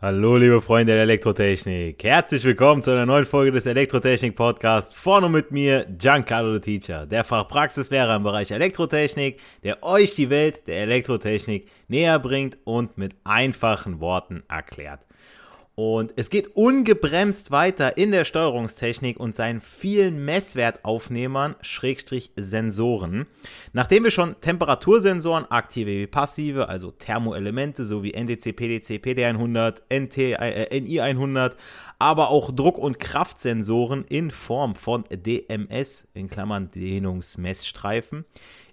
Hallo, 0.00 0.36
liebe 0.36 0.60
Freunde 0.60 0.92
der 0.92 1.02
Elektrotechnik. 1.02 2.04
Herzlich 2.04 2.44
willkommen 2.44 2.84
zu 2.84 2.92
einer 2.92 3.04
neuen 3.04 3.26
Folge 3.26 3.50
des 3.50 3.66
Elektrotechnik 3.66 4.36
Podcasts. 4.36 4.94
Vorne 4.94 5.28
mit 5.28 5.50
mir 5.50 5.86
Giancarlo 5.86 6.52
the 6.52 6.60
Teacher, 6.60 7.04
der 7.04 7.24
Fachpraxislehrer 7.24 8.14
im 8.14 8.22
Bereich 8.22 8.52
Elektrotechnik, 8.52 9.40
der 9.64 9.82
euch 9.82 10.14
die 10.14 10.30
Welt 10.30 10.68
der 10.68 10.82
Elektrotechnik 10.82 11.68
näher 11.88 12.20
bringt 12.20 12.58
und 12.62 12.96
mit 12.96 13.16
einfachen 13.24 13.98
Worten 13.98 14.44
erklärt. 14.46 15.00
Und 15.78 16.12
es 16.16 16.28
geht 16.28 16.56
ungebremst 16.56 17.52
weiter 17.52 17.96
in 17.96 18.10
der 18.10 18.24
Steuerungstechnik 18.24 19.20
und 19.20 19.36
seinen 19.36 19.60
vielen 19.60 20.24
Messwertaufnehmern, 20.24 21.54
Schrägstrich 21.60 22.32
Sensoren. 22.34 23.28
Nachdem 23.72 24.02
wir 24.02 24.10
schon 24.10 24.34
Temperatursensoren, 24.40 25.48
aktive 25.48 25.92
wie 25.92 26.08
passive, 26.08 26.68
also 26.68 26.90
Thermoelemente 26.90 27.84
sowie 27.84 28.10
NDC, 28.12 28.56
PDC, 28.56 28.94
PD100, 29.00 29.82
NT, 29.88 30.18
äh, 30.18 30.80
NI100, 30.80 31.52
aber 32.00 32.30
auch 32.30 32.50
Druck- 32.50 32.78
und 32.78 32.98
Kraftsensoren 32.98 34.04
in 34.08 34.32
Form 34.32 34.74
von 34.74 35.04
DMS, 35.12 36.08
in 36.12 36.28
Klammern 36.28 36.72
Dehnungsmessstreifen, 36.72 38.24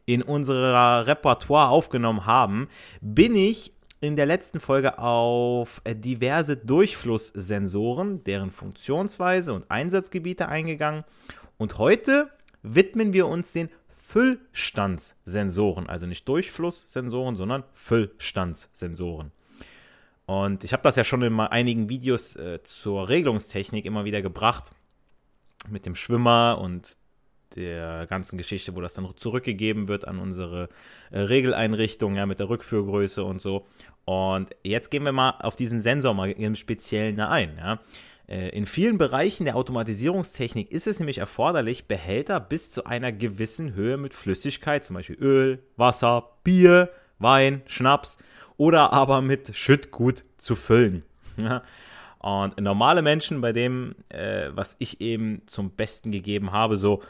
in 0.08 0.24
unserer 0.24 1.06
Repertoire 1.06 1.70
aufgenommen 1.70 2.26
haben, 2.26 2.68
bin 3.00 3.36
ich 3.36 3.75
in 4.06 4.16
der 4.16 4.26
letzten 4.26 4.60
Folge 4.60 5.00
auf 5.00 5.82
diverse 5.86 6.56
Durchflusssensoren, 6.56 8.24
deren 8.24 8.52
Funktionsweise 8.52 9.54
und 9.54 9.70
Einsatzgebiete 9.72 10.48
eingegangen. 10.48 11.04
Und 11.58 11.78
heute 11.78 12.30
widmen 12.62 13.14
wir 13.14 13.28
uns 13.28 13.52
den 13.52 13.70
Füllstandssensoren, 14.08 15.90
also 15.90 16.06
nicht 16.06 16.28
Durchflusssensoren, 16.28 17.36
sondern 17.36 17.64
Füllstandssensoren. 17.74 19.32
Und 20.28 20.64
ich 20.64 20.74
habe 20.74 20.84
das 20.84 20.96
ja 20.96 21.04
schon 21.04 21.22
in 21.22 21.40
einigen 21.40 21.90
Videos 21.90 22.36
äh, 22.36 22.62
zur 22.64 23.10
Regelungstechnik 23.10 23.86
immer 23.86 24.06
wieder 24.06 24.22
gebracht, 24.22 24.72
mit 25.68 25.86
dem 25.86 25.96
Schwimmer 25.96 26.60
und 26.62 26.98
der 27.56 28.06
ganzen 28.08 28.38
Geschichte, 28.38 28.76
wo 28.76 28.82
das 28.82 28.94
dann 28.94 29.08
zurückgegeben 29.16 29.88
wird 29.88 30.08
an 30.08 30.20
unsere 30.20 30.70
äh, 31.12 31.20
Regeleinrichtung, 31.20 32.16
ja, 32.16 32.26
mit 32.26 32.40
der 32.40 32.50
Rückführgröße 32.50 33.24
und 33.24 33.42
so. 33.42 33.66
Und 34.06 34.56
jetzt 34.64 34.92
gehen 34.92 35.04
wir 35.04 35.12
mal 35.12 35.32
auf 35.40 35.56
diesen 35.56 35.82
Sensor 35.82 36.14
mal 36.14 36.32
im 36.32 36.56
Speziellen 36.56 37.20
ein, 37.20 37.58
ja. 37.58 37.80
Äh, 38.28 38.50
in 38.50 38.66
vielen 38.66 38.98
Bereichen 38.98 39.46
der 39.46 39.56
Automatisierungstechnik 39.56 40.72
ist 40.72 40.88
es 40.88 41.00
nämlich 41.00 41.20
erforderlich, 41.20 41.88
Behälter 41.88 42.40
bis 42.40 42.72
zu 42.72 42.86
einer 42.86 43.12
gewissen 43.12 43.76
Höhe 43.76 43.98
mit 43.98 44.14
Flüssigkeit, 44.14 44.84
zum 44.84 44.96
Beispiel 44.96 45.18
Öl, 45.20 45.64
Wasser, 45.78 46.30
Bier, 46.44 46.90
Wein, 47.20 47.62
Schnaps 47.68 48.18
oder 48.58 48.94
aber 48.94 49.22
mit 49.22 49.56
Schüttgut 49.56 50.24
zu 50.38 50.56
füllen. 50.56 51.04
Ja. 51.38 51.64
Und 52.20 52.60
normale 52.60 53.04
Menschen, 53.04 53.42
bei 53.42 53.52
dem, 53.54 53.94
äh, 54.10 54.50
was 54.50 54.76
ich 54.80 55.00
eben 55.00 55.44
zum 55.46 55.70
Besten 55.72 56.12
gegeben 56.12 56.52
habe, 56.52 56.76
so 56.76 57.04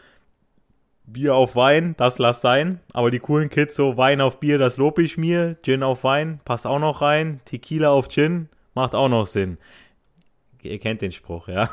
Bier 1.07 1.35
auf 1.35 1.55
Wein, 1.55 1.95
das 1.97 2.17
lass 2.17 2.41
sein. 2.41 2.79
Aber 2.93 3.11
die 3.11 3.19
coolen 3.19 3.49
Kids 3.49 3.75
so, 3.75 3.97
Wein 3.97 4.21
auf 4.21 4.39
Bier, 4.39 4.57
das 4.57 4.77
lob 4.77 4.99
ich 4.99 5.17
mir. 5.17 5.57
Gin 5.61 5.83
auf 5.83 6.03
Wein, 6.03 6.39
passt 6.45 6.66
auch 6.66 6.79
noch 6.79 7.01
rein. 7.01 7.39
Tequila 7.45 7.89
auf 7.89 8.09
Gin, 8.09 8.49
macht 8.73 8.95
auch 8.95 9.09
noch 9.09 9.25
Sinn. 9.25 9.57
Ihr 10.61 10.79
kennt 10.79 11.01
den 11.01 11.11
Spruch, 11.11 11.47
ja. 11.47 11.69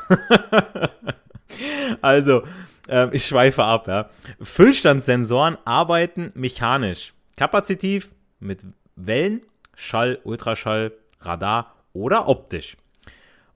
also, 2.03 2.43
äh, 2.89 3.09
ich 3.13 3.27
schweife 3.27 3.65
ab, 3.65 3.89
ja. 3.89 4.11
Füllstandssensoren 4.41 5.57
arbeiten 5.65 6.33
mechanisch. 6.35 7.15
Kapazitiv 7.37 8.11
mit 8.39 8.67
Wellen, 8.97 9.41
Schall, 9.75 10.19
Ultraschall, 10.25 10.93
Radar 11.21 11.75
oder 11.95 12.29
optisch. 12.29 12.77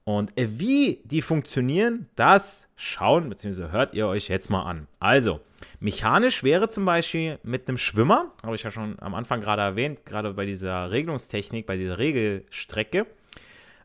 Und 0.04 0.32
wie 0.36 1.00
die 1.04 1.20
funktionieren, 1.20 2.08
das 2.14 2.68
schauen 2.76 3.28
bzw. 3.28 3.70
hört 3.70 3.92
ihr 3.94 4.06
euch 4.06 4.28
jetzt 4.28 4.50
mal 4.50 4.62
an. 4.62 4.86
Also, 5.00 5.40
mechanisch 5.80 6.42
wäre 6.42 6.68
zum 6.68 6.84
Beispiel 6.84 7.38
mit 7.42 7.68
einem 7.68 7.78
Schwimmer, 7.78 8.32
habe 8.42 8.56
ich 8.56 8.62
ja 8.62 8.70
schon 8.70 8.96
am 9.00 9.14
Anfang 9.14 9.40
gerade 9.40 9.62
erwähnt, 9.62 10.04
gerade 10.06 10.32
bei 10.34 10.46
dieser 10.46 10.90
Regelungstechnik, 10.90 11.66
bei 11.66 11.76
dieser 11.76 11.98
Regelstrecke, 11.98 13.06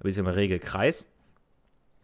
bzw. 0.01 0.29
Regelkreis, 0.29 1.05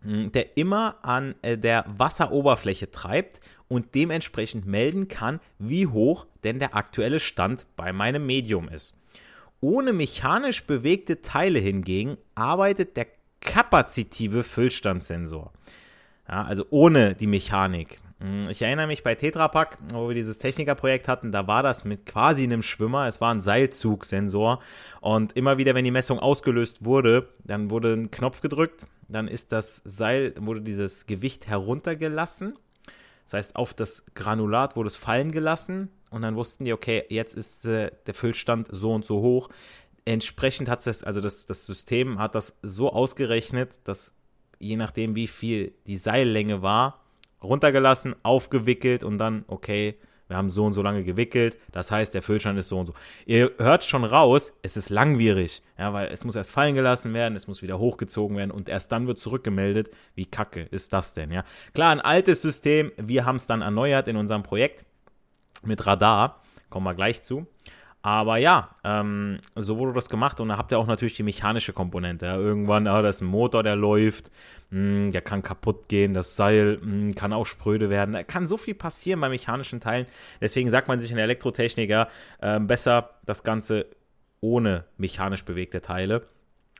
hm, 0.02 0.32
der 0.32 0.58
immer 0.58 0.98
an 1.04 1.36
äh, 1.42 1.58
der 1.58 1.86
Wasseroberfläche 1.88 2.92
treibt 2.92 3.40
und 3.68 3.96
dementsprechend 3.96 4.66
melden 4.66 5.08
kann, 5.08 5.40
wie 5.60 5.88
hoch 5.88 6.26
denn 6.44 6.60
der 6.60 6.76
aktuelle 6.76 7.20
Stand 7.20 7.66
bei 7.76 7.92
meinem 7.92 8.26
Medium 8.26 8.70
ist. 8.70 8.94
Ohne 9.60 9.92
mechanisch 9.92 10.64
bewegte 10.66 11.22
Teile 11.22 11.60
hingegen 11.60 12.18
arbeitet 12.36 12.96
der 12.96 13.08
kapazitive 13.42 14.44
Füllstandssensor. 14.44 15.52
Ja, 16.28 16.44
also 16.44 16.66
ohne 16.70 17.16
die 17.16 17.28
Mechanik. 17.28 18.00
Hm, 18.20 18.50
ich 18.50 18.62
erinnere 18.62 18.88
mich 18.88 19.04
bei 19.04 19.16
Tetrapack, 19.16 19.78
wo 19.94 20.08
wir 20.08 20.16
dieses 20.16 20.40
Technikerprojekt 20.40 21.08
hatten, 21.08 21.32
da 21.32 21.48
war 21.48 21.64
das 21.64 21.86
mit 21.86 22.06
quasi 22.06 22.44
einem 22.44 22.64
Schwimmer. 22.64 23.08
Es 23.08 23.22
war 23.22 23.34
ein 23.34 23.42
Seilzugsensor. 23.42 24.62
Und 25.02 25.34
immer 25.34 25.58
wieder, 25.58 25.76
wenn 25.76 25.86
die 25.86 25.92
Messung 25.92 26.20
ausgelöst 26.20 26.84
wurde, 26.84 27.30
dann 27.44 27.70
wurde 27.70 27.94
ein 27.94 28.12
Knopf 28.12 28.42
gedrückt, 28.42 28.88
dann 29.08 29.28
ist 29.28 29.52
das 29.52 29.82
Seil, 29.86 30.34
wurde 30.38 30.62
dieses 30.62 31.06
Gewicht 31.06 31.48
heruntergelassen. 31.48 32.58
Das 33.26 33.34
heißt, 33.34 33.56
auf 33.56 33.74
das 33.74 34.06
Granulat 34.16 34.76
wurde 34.76 34.88
es 34.88 34.96
fallen 34.96 35.32
gelassen 35.32 35.90
und 36.10 36.22
dann 36.22 36.36
wussten 36.36 36.64
die, 36.64 36.74
okay, 36.74 37.04
jetzt 37.10 37.36
ist 37.36 37.66
äh, 37.66 37.92
der 38.06 38.14
Füllstand 38.14 38.70
so 38.72 38.94
und 38.94 39.06
so 39.06 39.22
hoch 39.22 39.50
entsprechend 40.08 40.70
hat 40.70 40.86
es, 40.88 41.04
also 41.04 41.20
das, 41.20 41.46
das 41.46 41.66
System 41.66 42.18
hat 42.18 42.34
das 42.34 42.58
so 42.62 42.92
ausgerechnet, 42.92 43.78
dass 43.84 44.16
je 44.58 44.78
nachdem, 44.78 45.16
wie 45.16 45.28
viel 45.28 45.74
die 45.86 45.98
Seillänge 45.98 46.62
war, 46.62 47.04
runtergelassen, 47.42 48.16
aufgewickelt 48.24 49.04
und 49.04 49.18
dann, 49.18 49.46
okay, 49.48 49.98
wir 50.28 50.36
haben 50.36 50.50
so 50.50 50.66
und 50.66 50.74
so 50.74 50.82
lange 50.82 51.04
gewickelt, 51.04 51.58
das 51.72 51.90
heißt, 51.90 52.14
der 52.14 52.22
Füllstand 52.22 52.60
ist 52.60 52.68
so 52.68 52.80
und 52.80 52.88
so. 52.88 52.94
Ihr 53.26 53.52
hört 53.58 53.86
schon 53.86 54.04
raus, 54.04 54.54
es 54.62 54.76
ist 54.76 54.90
langwierig, 54.90 55.62
ja, 55.78 55.94
weil 55.94 56.10
es 56.10 56.26
muss 56.26 56.36
erst 56.36 56.52
fallen 56.52 56.76
gelassen 56.76 57.14
werden, 57.14 57.36
es 57.36 57.48
muss 57.48 57.62
wieder 57.62 57.80
hochgezogen 57.80 58.36
werden 58.36 58.52
und 58.52 58.68
erst 58.68 58.92
dann 58.92 59.08
wird 59.08 59.20
zurückgemeldet. 59.20 59.90
Wie 60.16 60.26
kacke 60.26 60.64
ist 60.72 60.92
das 60.92 61.14
denn, 61.14 61.32
ja? 61.32 61.44
Klar, 61.74 61.92
ein 61.92 62.02
altes 62.02 62.42
System, 62.42 62.92
wir 62.98 63.26
haben 63.26 63.38
es 63.38 63.48
dann 63.48 63.62
erneuert 63.62 64.08
in 64.08 64.18
unserem 64.18 64.44
Projekt 64.44 64.86
mit 65.64 65.86
Radar, 65.86 66.42
kommen 66.70 66.86
wir 66.86 66.96
gleich 66.96 67.24
zu. 67.24 67.48
Aber 68.08 68.38
ja, 68.38 68.70
ähm, 68.86 69.40
so 69.56 69.78
wurde 69.78 69.92
das 69.92 70.08
gemacht 70.08 70.40
und 70.40 70.48
da 70.48 70.56
habt 70.56 70.72
ihr 70.72 70.80
auch 70.80 70.88
natürlich 70.88 71.16
die 71.16 71.24
mechanische 71.24 71.74
Komponente. 71.74 72.26
Ja. 72.26 72.38
Irgendwann, 72.38 72.88
ah, 72.88 73.02
da 73.02 73.10
ist 73.10 73.20
ein 73.20 73.28
Motor, 73.28 73.64
der 73.64 73.76
läuft, 73.76 74.32
mh, 74.70 74.80
hm, 74.80 75.12
der 75.12 75.22
kann 75.22 75.44
kaputt 75.44 75.90
gehen, 75.90 76.14
das 76.14 76.38
Seil 76.38 76.78
mh, 76.78 76.84
hm, 76.84 77.16
kann 77.16 77.34
auch 77.34 77.46
spröde 77.46 77.90
werden. 77.90 78.14
Da 78.14 78.24
kann 78.24 78.48
so 78.48 78.56
viel 78.56 78.76
passieren 78.76 79.20
bei 79.20 79.28
mechanischen 79.28 79.82
Teilen. 79.82 80.06
Deswegen 80.40 80.70
sagt 80.70 80.88
man 80.88 81.00
sich 81.00 81.12
in 81.12 81.18
der 81.18 81.26
Elektrotechnik 81.26 81.90
ja, 81.90 82.08
äh, 82.40 82.62
besser 82.62 83.10
das 83.26 83.44
Ganze 83.44 83.88
ohne 84.40 84.86
mechanisch 84.96 85.44
bewegte 85.44 85.82
Teile. 85.82 86.26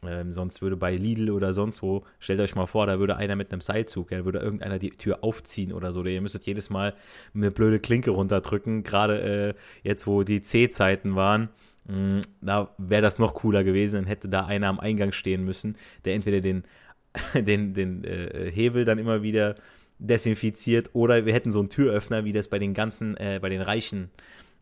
Ähm, 0.06 0.32
sonst 0.32 0.62
würde 0.62 0.78
bei 0.78 0.96
Lidl 0.96 1.32
oder 1.32 1.54
sonst 1.54 1.82
wo, 1.82 2.04
stellt 2.20 2.40
euch 2.40 2.54
mal 2.54 2.68
vor, 2.68 2.86
da 2.86 3.00
würde 3.00 3.18
einer 3.18 3.36
mit 3.36 3.52
einem 3.52 3.62
Seilzug, 3.62 4.12
ja, 4.12 4.26
würde 4.26 4.40
irgendeiner 4.40 4.78
die 4.78 4.92
Tür 4.92 5.24
aufziehen 5.24 5.74
oder 5.74 5.92
so. 5.92 6.04
Ihr 6.04 6.22
müsstet 6.22 6.46
jedes 6.46 6.70
Mal 6.70 6.94
eine 7.34 7.50
blöde 7.50 7.80
Klinke 7.80 8.12
runterdrücken. 8.12 8.84
Gerade 8.84 9.22
äh, 9.22 9.54
jetzt, 9.82 10.06
wo 10.06 10.24
die 10.24 10.44
C-Zeiten 10.44 11.16
waren, 11.16 11.50
mh, 11.88 11.96
mm, 11.96 12.22
da 12.42 12.76
wäre 12.78 13.02
das 13.02 13.18
noch 13.18 13.34
cooler 13.34 13.64
gewesen. 13.64 13.96
Dann 13.96 14.06
hätte 14.06 14.30
da 14.30 14.46
einer 14.46 14.68
am 14.68 14.80
Eingang 14.80 15.14
stehen 15.14 15.44
müssen, 15.44 15.78
der 16.06 16.14
entweder 16.14 16.42
den, 16.42 16.64
den, 17.34 17.74
den 17.74 18.04
äh, 18.04 18.52
Hebel 18.52 18.86
dann 18.86 19.00
immer 19.00 19.24
wieder 19.24 19.56
desinfiziert 20.00 20.92
oder 20.94 21.26
wir 21.26 21.34
hätten 21.34 21.52
so 21.52 21.60
einen 21.60 21.70
Türöffner, 21.70 22.24
wie 22.24 22.34
das 22.34 22.48
bei 22.50 22.60
den 22.60 22.76
ganzen, 22.76 23.18
äh, 23.18 23.40
bei 23.42 23.50
den 23.50 23.62
reichen 23.62 24.12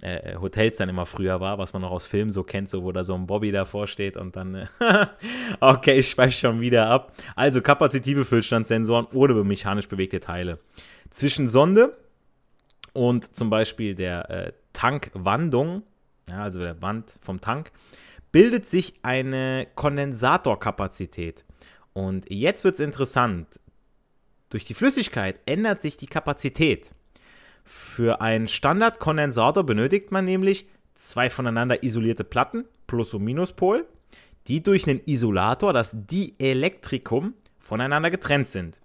äh, 0.06 0.34
äh, 0.34 0.36
Hotels 0.38 0.78
dann 0.78 0.88
immer 0.88 1.07
früher 1.07 1.40
war, 1.40 1.57
was 1.57 1.74
man 1.74 1.81
noch 1.81 1.90
aus 1.90 2.06
Filmen 2.06 2.30
so 2.30 2.44
kennt, 2.44 2.69
so 2.69 2.84
wo 2.84 2.92
da 2.92 3.04
so 3.04 3.16
ein 3.16 3.25
Bobby 3.25 3.52
davor 3.52 3.88
steht 3.88 4.18
und 4.18 4.36
dann, 4.36 4.54
äh, 4.54 4.68
okay, 5.60 5.98
ich 5.98 6.10
schweife 6.12 6.34
schon 6.34 6.62
wieder 6.62 6.88
ab. 6.88 7.13
Also 7.36 7.62
kapazitive 7.62 8.24
Füllstandssensoren 8.24 9.07
ohne 9.13 9.34
mechanisch 9.44 9.88
bewegte 9.88 10.19
Teile. 10.19 10.60
Zwischen 11.10 11.48
Sonde 11.48 11.98
und 12.94 13.36
zum 13.36 13.50
Beispiel 13.50 13.96
der 13.96 14.30
äh, 14.30 14.52
Tankwandung, 14.74 15.81
ja, 16.30 16.44
also 16.44 16.60
der 16.60 16.80
Wand 16.84 17.18
vom 17.22 17.42
Tank, 17.42 17.72
bildet 18.31 18.68
sich 18.68 18.94
eine 19.01 19.66
Kondensatorkapazität. 19.74 21.46
Und 21.94 22.30
jetzt 22.30 22.63
wird 22.63 22.75
es 22.75 22.80
interessant. 22.80 23.60
Durch 24.50 24.66
die 24.66 24.75
Flüssigkeit 24.75 25.40
ändert 25.48 25.81
sich 25.81 25.98
die 25.98 26.06
Kapazität. 26.06 26.92
Für 27.66 28.22
einen 28.22 28.48
Standardkondensator 28.48 29.64
benötigt 29.64 30.12
man 30.12 30.26
nämlich 30.26 30.68
zwei 30.94 31.30
voneinander 31.30 31.84
isolierte 31.84 32.24
Platten, 32.24 32.66
Plus- 32.88 33.14
und 33.14 33.24
Minuspol, 33.24 33.88
die 34.48 34.62
durch 34.62 34.88
einen 34.88 35.02
Isolator, 35.06 35.74
das 35.74 35.92
Dielektrikum, 35.94 37.34
voneinander 37.60 38.12
getrennt 38.12 38.48
sind. 38.48 38.80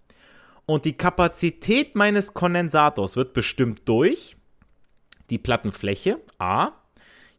Und 0.65 0.87
die 0.87 0.97
Kapazität 0.97 1.94
meines 1.94 2.32
Kondensators 2.32 3.17
wird 3.17 3.35
bestimmt 3.35 3.82
durch 3.85 4.37
die 5.29 5.38
Plattenfläche 5.38 6.19
A. 6.38 6.73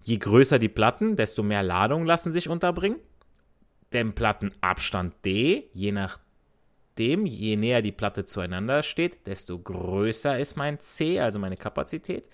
Je 0.04 0.18
größer 0.18 0.60
die 0.60 0.70
Platten, 0.70 1.16
desto 1.16 1.42
mehr 1.42 1.64
Ladung 1.64 2.06
lassen 2.06 2.32
sich 2.32 2.50
unterbringen. 2.50 3.00
Den 3.94 4.14
Plattenabstand 4.14 5.14
D, 5.26 5.70
je 5.74 5.92
nach 5.92 6.20
dem, 6.98 7.26
je 7.26 7.56
näher 7.56 7.82
die 7.82 7.92
Platte 7.92 8.26
zueinander 8.26 8.84
steht, 8.84 9.26
desto 9.28 9.58
größer 9.58 10.38
ist 10.40 10.58
mein 10.58 10.80
C, 10.80 11.20
also 11.20 11.40
meine 11.40 11.58
Kapazität. 11.58 12.26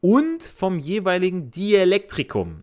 Und 0.00 0.42
vom 0.42 0.78
jeweiligen 0.78 1.50
Dielektrikum. 1.50 2.62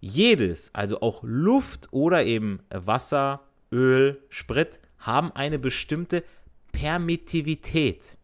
Jedes, 0.00 0.74
also 0.74 1.00
auch 1.00 1.22
Luft 1.22 1.88
oder 1.90 2.24
eben 2.24 2.60
Wasser, 2.70 3.40
Öl, 3.72 4.22
Sprit, 4.28 4.78
haben 4.98 5.32
eine 5.32 5.58
bestimmte 5.58 6.22
Permittivität. 6.72 8.18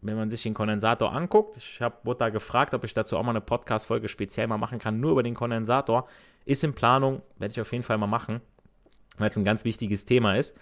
Wenn 0.00 0.16
man 0.16 0.30
sich 0.30 0.42
den 0.42 0.54
Kondensator 0.54 1.12
anguckt, 1.12 1.56
ich 1.56 1.80
habe 1.80 1.96
wurde 2.04 2.18
da 2.18 2.28
gefragt, 2.30 2.74
ob 2.74 2.84
ich 2.84 2.94
dazu 2.94 3.16
auch 3.16 3.22
mal 3.22 3.30
eine 3.30 3.40
Podcast-Folge 3.40 4.08
speziell 4.08 4.46
mal 4.46 4.58
machen 4.58 4.78
kann, 4.78 5.00
nur 5.00 5.12
über 5.12 5.22
den 5.22 5.34
Kondensator. 5.34 6.08
Ist 6.46 6.64
in 6.64 6.74
Planung, 6.74 7.22
werde 7.38 7.52
ich 7.52 7.60
auf 7.60 7.72
jeden 7.72 7.84
Fall 7.84 7.96
mal 7.96 8.06
machen 8.06 8.40
weil 9.18 9.30
es 9.30 9.36
ein 9.36 9.44
ganz 9.44 9.64
wichtiges 9.64 10.04
Thema 10.04 10.36
ist, 10.36 10.56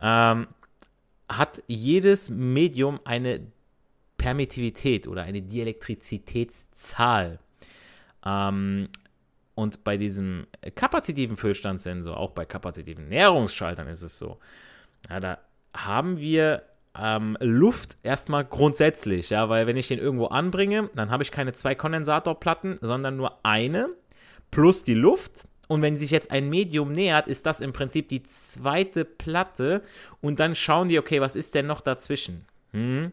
ähm, 0.00 0.48
hat 1.28 1.62
jedes 1.66 2.30
Medium 2.30 3.00
eine 3.04 3.40
Permittivität 4.16 5.06
oder 5.06 5.22
eine 5.22 5.42
Dielektrizitätszahl. 5.42 7.38
Ähm, 8.24 8.88
und 9.54 9.82
bei 9.82 9.96
diesem 9.96 10.46
kapazitiven 10.76 11.36
Füllstandssensor, 11.36 12.16
auch 12.16 12.30
bei 12.30 12.44
kapazitiven 12.44 13.08
Näherungsschaltern 13.08 13.88
ist 13.88 14.02
es 14.02 14.16
so, 14.16 14.38
ja, 15.10 15.18
da 15.18 15.38
haben 15.74 16.18
wir 16.18 16.62
ähm, 16.96 17.36
Luft 17.40 17.96
erstmal 18.04 18.44
grundsätzlich, 18.44 19.30
ja, 19.30 19.48
weil 19.48 19.66
wenn 19.66 19.76
ich 19.76 19.88
den 19.88 19.98
irgendwo 19.98 20.26
anbringe, 20.26 20.90
dann 20.94 21.10
habe 21.10 21.24
ich 21.24 21.32
keine 21.32 21.52
zwei 21.52 21.74
Kondensatorplatten, 21.74 22.78
sondern 22.80 23.16
nur 23.16 23.44
eine 23.44 23.88
plus 24.50 24.84
die 24.84 24.94
Luft 24.94 25.47
und 25.68 25.82
wenn 25.82 25.96
sich 25.96 26.10
jetzt 26.10 26.30
ein 26.30 26.48
Medium 26.48 26.92
nähert, 26.92 27.28
ist 27.28 27.46
das 27.46 27.60
im 27.60 27.72
Prinzip 27.72 28.08
die 28.08 28.22
zweite 28.22 29.04
Platte. 29.04 29.82
Und 30.20 30.40
dann 30.40 30.56
schauen 30.56 30.88
die, 30.88 30.98
okay, 30.98 31.20
was 31.20 31.36
ist 31.36 31.54
denn 31.54 31.66
noch 31.66 31.82
dazwischen? 31.82 32.46
Hm? 32.72 33.12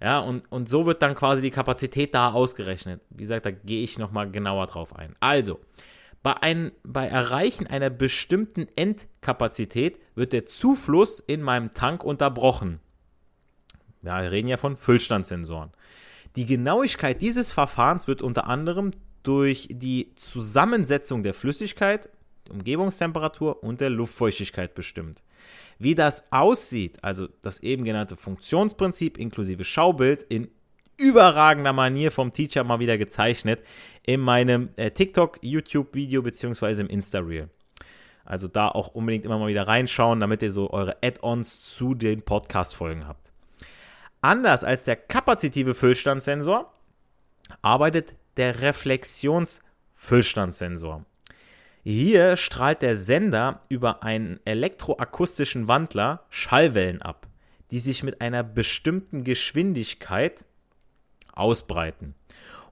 Ja, 0.00 0.20
und, 0.20 0.50
und 0.50 0.68
so 0.68 0.86
wird 0.86 1.02
dann 1.02 1.14
quasi 1.14 1.42
die 1.42 1.50
Kapazität 1.50 2.14
da 2.14 2.32
ausgerechnet. 2.32 3.02
Wie 3.10 3.22
gesagt, 3.22 3.44
da 3.44 3.50
gehe 3.50 3.82
ich 3.82 3.98
nochmal 3.98 4.30
genauer 4.30 4.68
drauf 4.68 4.96
ein. 4.96 5.14
Also, 5.20 5.60
bei, 6.22 6.34
ein, 6.40 6.70
bei 6.84 7.06
Erreichen 7.06 7.66
einer 7.66 7.90
bestimmten 7.90 8.68
Endkapazität 8.76 9.98
wird 10.14 10.32
der 10.32 10.46
Zufluss 10.46 11.18
in 11.18 11.42
meinem 11.42 11.74
Tank 11.74 12.04
unterbrochen. 12.04 12.80
Ja, 14.02 14.22
wir 14.22 14.30
reden 14.30 14.48
ja 14.48 14.56
von 14.56 14.76
Füllstandssensoren. 14.76 15.72
Die 16.36 16.46
Genauigkeit 16.46 17.20
dieses 17.20 17.52
Verfahrens 17.52 18.06
wird 18.06 18.22
unter 18.22 18.46
anderem 18.46 18.92
durch 19.22 19.68
die 19.70 20.14
Zusammensetzung 20.16 21.22
der 21.22 21.34
Flüssigkeit, 21.34 22.08
Umgebungstemperatur 22.48 23.62
und 23.62 23.80
der 23.80 23.90
Luftfeuchtigkeit 23.90 24.74
bestimmt. 24.74 25.22
Wie 25.78 25.94
das 25.94 26.30
aussieht, 26.32 27.02
also 27.02 27.28
das 27.42 27.60
eben 27.60 27.84
genannte 27.84 28.16
Funktionsprinzip 28.16 29.18
inklusive 29.18 29.64
Schaubild 29.64 30.22
in 30.24 30.48
überragender 30.96 31.72
Manier 31.72 32.12
vom 32.12 32.32
Teacher 32.32 32.62
mal 32.62 32.78
wieder 32.78 32.98
gezeichnet 32.98 33.62
in 34.04 34.20
meinem 34.20 34.68
äh, 34.76 34.90
TikTok, 34.90 35.38
YouTube-Video 35.40 36.22
beziehungsweise 36.22 36.82
im 36.82 36.88
Insta-Reel. 36.88 37.48
Also 38.24 38.48
da 38.48 38.68
auch 38.68 38.88
unbedingt 38.88 39.24
immer 39.24 39.38
mal 39.38 39.48
wieder 39.48 39.66
reinschauen, 39.66 40.20
damit 40.20 40.42
ihr 40.42 40.52
so 40.52 40.70
eure 40.70 40.98
Add-ons 41.02 41.60
zu 41.60 41.94
den 41.94 42.22
Podcast-Folgen 42.22 43.08
habt. 43.08 43.32
Anders 44.20 44.62
als 44.62 44.84
der 44.84 44.96
kapazitive 44.96 45.74
Füllstandssensor 45.74 46.72
arbeitet 47.62 48.14
der 48.40 48.60
Reflexionsfüllstandssensor. 48.62 51.04
Hier 51.84 52.36
strahlt 52.38 52.80
der 52.80 52.96
Sender 52.96 53.60
über 53.68 54.02
einen 54.02 54.40
elektroakustischen 54.46 55.68
Wandler 55.68 56.24
Schallwellen 56.30 57.02
ab, 57.02 57.26
die 57.70 57.80
sich 57.80 58.02
mit 58.02 58.22
einer 58.22 58.42
bestimmten 58.42 59.24
Geschwindigkeit 59.24 60.46
ausbreiten. 61.34 62.14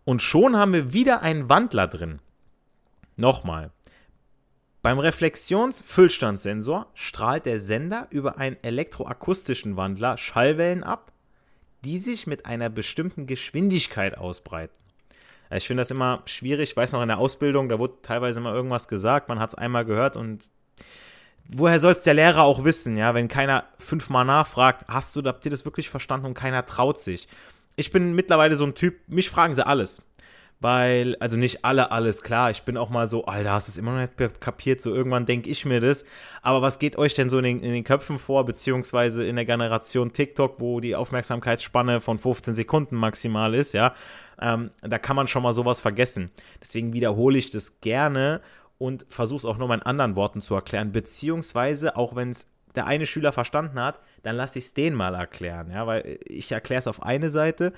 Und 0.07 0.23
schon 0.23 0.57
haben 0.57 0.73
wir 0.73 0.95
wieder 0.95 1.21
einen 1.21 1.51
Wandler 1.51 1.87
drin. 1.87 2.21
Nochmal. 3.17 3.71
Beim 4.81 4.99
Reflexionsfüllstandssensor 4.99 6.87
strahlt 6.95 7.45
der 7.45 7.61
Sender 7.61 8.07
über 8.09 8.39
einen 8.39 8.57
elektroakustischen 8.63 9.77
Wandler 9.77 10.17
Schallwellen 10.17 10.83
ab, 10.83 11.13
die 11.85 11.99
sich 11.99 12.27
mit 12.27 12.47
einer 12.47 12.71
bestimmten 12.71 13.27
Geschwindigkeit 13.27 14.17
ausbreiten. 14.17 14.79
Ich 15.51 15.67
finde 15.67 15.81
das 15.81 15.91
immer 15.91 16.23
schwierig. 16.27 16.71
Ich 16.71 16.77
weiß 16.77 16.93
noch 16.93 17.03
in 17.03 17.09
der 17.09 17.19
Ausbildung, 17.19 17.69
da 17.69 17.79
wurde 17.79 17.95
teilweise 18.03 18.41
mal 18.41 18.55
irgendwas 18.55 18.89
gesagt, 18.89 19.29
man 19.29 19.39
hat 19.39 19.51
es 19.51 19.55
einmal 19.55 19.85
gehört 19.85 20.17
und 20.17 20.51
woher 21.49 21.81
soll 21.81 21.93
es 21.93 22.03
der 22.03 22.15
Lehrer 22.15 22.43
auch 22.43 22.65
wissen, 22.65 22.97
ja, 22.97 23.15
wenn 23.15 23.29
keiner 23.29 23.65
fünfmal 23.79 24.25
nachfragt, 24.25 24.85
hast 24.89 25.17
du, 25.17 25.23
habt 25.23 25.45
ihr 25.45 25.51
das 25.51 25.65
wirklich 25.65 25.89
verstanden 25.89 26.27
und 26.27 26.35
keiner 26.35 26.67
traut 26.67 27.01
sich. 27.01 27.29
Ich 27.77 27.93
bin 27.93 28.13
mittlerweile 28.15 28.57
so 28.57 28.65
ein 28.65 28.75
Typ, 28.75 28.97
mich 29.09 29.31
fragen 29.31 29.55
sie 29.55 29.67
alles 29.67 30.03
weil, 30.61 31.17
also 31.21 31.37
nicht 31.37 31.65
alle 31.65 31.93
alles, 31.93 32.23
klar, 32.23 32.51
ich 32.51 32.63
bin 32.63 32.77
auch 32.77 32.91
mal 32.91 33.07
so, 33.07 33.25
Alter, 33.27 33.53
hast 33.53 33.69
du 33.69 33.73
es 33.73 33.79
immer 33.79 33.93
noch 33.93 34.01
nicht 34.01 34.41
kapiert, 34.41 34.81
so 34.81 34.93
irgendwann 34.93 35.25
denke 35.25 35.49
ich 35.49 35.65
mir 35.65 35.81
das, 35.81 36.05
aber 36.43 36.63
was 36.63 36.79
geht 36.79 36.97
euch 36.97 37.15
denn 37.15 37.29
so 37.29 37.39
in 37.39 37.45
den, 37.45 37.63
in 37.63 37.73
den, 37.73 37.85
Köpfen 37.85 38.19
vor, 38.19 38.45
beziehungsweise 38.45 39.25
in 39.25 39.37
der 39.37 39.45
Generation 39.45 40.13
TikTok, 40.13 40.57
wo 40.59 40.81
die 40.81 40.97
Aufmerksamkeitsspanne 40.97 42.01
von 42.01 42.19
15 42.19 42.55
Sekunden 42.55 42.97
maximal 42.97 43.55
ist, 43.55 43.73
ja, 43.73 43.95
ähm, 44.41 44.71
da 44.81 44.99
kann 44.99 45.17
man 45.17 45.29
schon 45.29 45.43
mal 45.43 45.53
sowas 45.53 45.81
vergessen. 45.81 46.31
Deswegen 46.61 46.93
wiederhole 46.93 47.39
ich 47.39 47.51
das 47.51 47.81
gerne 47.81 48.41
und 48.79 49.07
versuche 49.09 49.39
es 49.39 49.45
auch 49.45 49.59
nur 49.59 49.69
mal 49.69 49.77
in 49.77 49.83
anderen 49.83 50.17
Worten 50.17 50.43
zu 50.43 50.55
erklären, 50.55 50.93
beziehungsweise 50.93 51.97
auch 51.97 52.17
wenn 52.17 52.31
es 52.31 52.49
der 52.75 52.87
eine 52.87 53.07
Schüler 53.07 53.33
verstanden 53.33 53.81
hat, 53.81 54.01
dann 54.23 54.37
lasse 54.37 54.59
ich 54.59 54.67
es 54.67 54.75
den 54.75 54.95
mal 54.95 55.15
erklären, 55.15 55.71
ja, 55.71 55.87
weil 55.87 56.19
ich 56.25 56.53
erkläre 56.53 56.81
es 56.81 56.87
auf 56.87 57.03
eine 57.03 57.31
Seite 57.31 57.73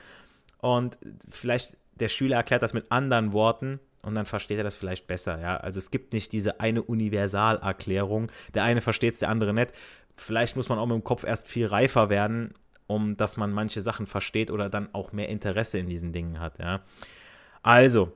und 0.58 0.98
vielleicht 1.28 1.76
der 2.00 2.08
Schüler 2.08 2.36
erklärt 2.36 2.62
das 2.62 2.74
mit 2.74 2.90
anderen 2.90 3.32
Worten 3.32 3.80
und 4.02 4.14
dann 4.14 4.26
versteht 4.26 4.58
er 4.58 4.64
das 4.64 4.74
vielleicht 4.74 5.06
besser. 5.06 5.40
Ja? 5.40 5.58
Also 5.58 5.78
es 5.78 5.90
gibt 5.90 6.12
nicht 6.12 6.32
diese 6.32 6.60
eine 6.60 6.82
Universalerklärung. 6.82 8.32
Der 8.54 8.64
eine 8.64 8.80
versteht 8.80 9.14
es, 9.14 9.18
der 9.20 9.28
andere 9.28 9.52
nicht. 9.52 9.72
Vielleicht 10.16 10.56
muss 10.56 10.68
man 10.68 10.78
auch 10.78 10.86
mit 10.86 10.94
dem 10.94 11.04
Kopf 11.04 11.24
erst 11.24 11.48
viel 11.48 11.66
reifer 11.66 12.10
werden, 12.10 12.54
um 12.86 13.16
dass 13.16 13.36
man 13.36 13.52
manche 13.52 13.80
Sachen 13.82 14.06
versteht 14.06 14.50
oder 14.50 14.68
dann 14.68 14.88
auch 14.94 15.12
mehr 15.12 15.28
Interesse 15.28 15.78
in 15.78 15.86
diesen 15.86 16.12
Dingen 16.12 16.40
hat. 16.40 16.58
Ja? 16.58 16.80
Also, 17.62 18.12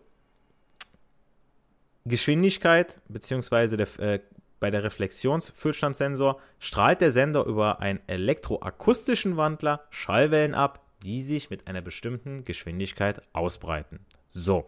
Geschwindigkeit 2.06 3.00
beziehungsweise 3.08 3.76
der, 3.76 3.98
äh, 3.98 4.20
bei 4.60 4.70
der 4.70 4.84
Reflexionsfüllstandssensor 4.84 6.40
strahlt 6.58 7.00
der 7.02 7.12
Sender 7.12 7.44
über 7.44 7.80
einen 7.80 8.00
elektroakustischen 8.06 9.36
Wandler 9.36 9.84
Schallwellen 9.90 10.54
ab, 10.54 10.83
die 11.04 11.22
sich 11.22 11.50
mit 11.50 11.66
einer 11.66 11.82
bestimmten 11.82 12.44
Geschwindigkeit 12.44 13.22
ausbreiten. 13.32 14.00
So. 14.28 14.66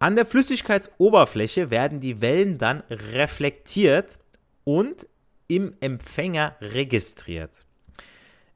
An 0.00 0.14
der 0.14 0.26
Flüssigkeitsoberfläche 0.26 1.70
werden 1.70 2.00
die 2.00 2.20
Wellen 2.20 2.58
dann 2.58 2.82
reflektiert 2.90 4.18
und 4.64 5.08
im 5.48 5.74
Empfänger 5.80 6.56
registriert. 6.60 7.64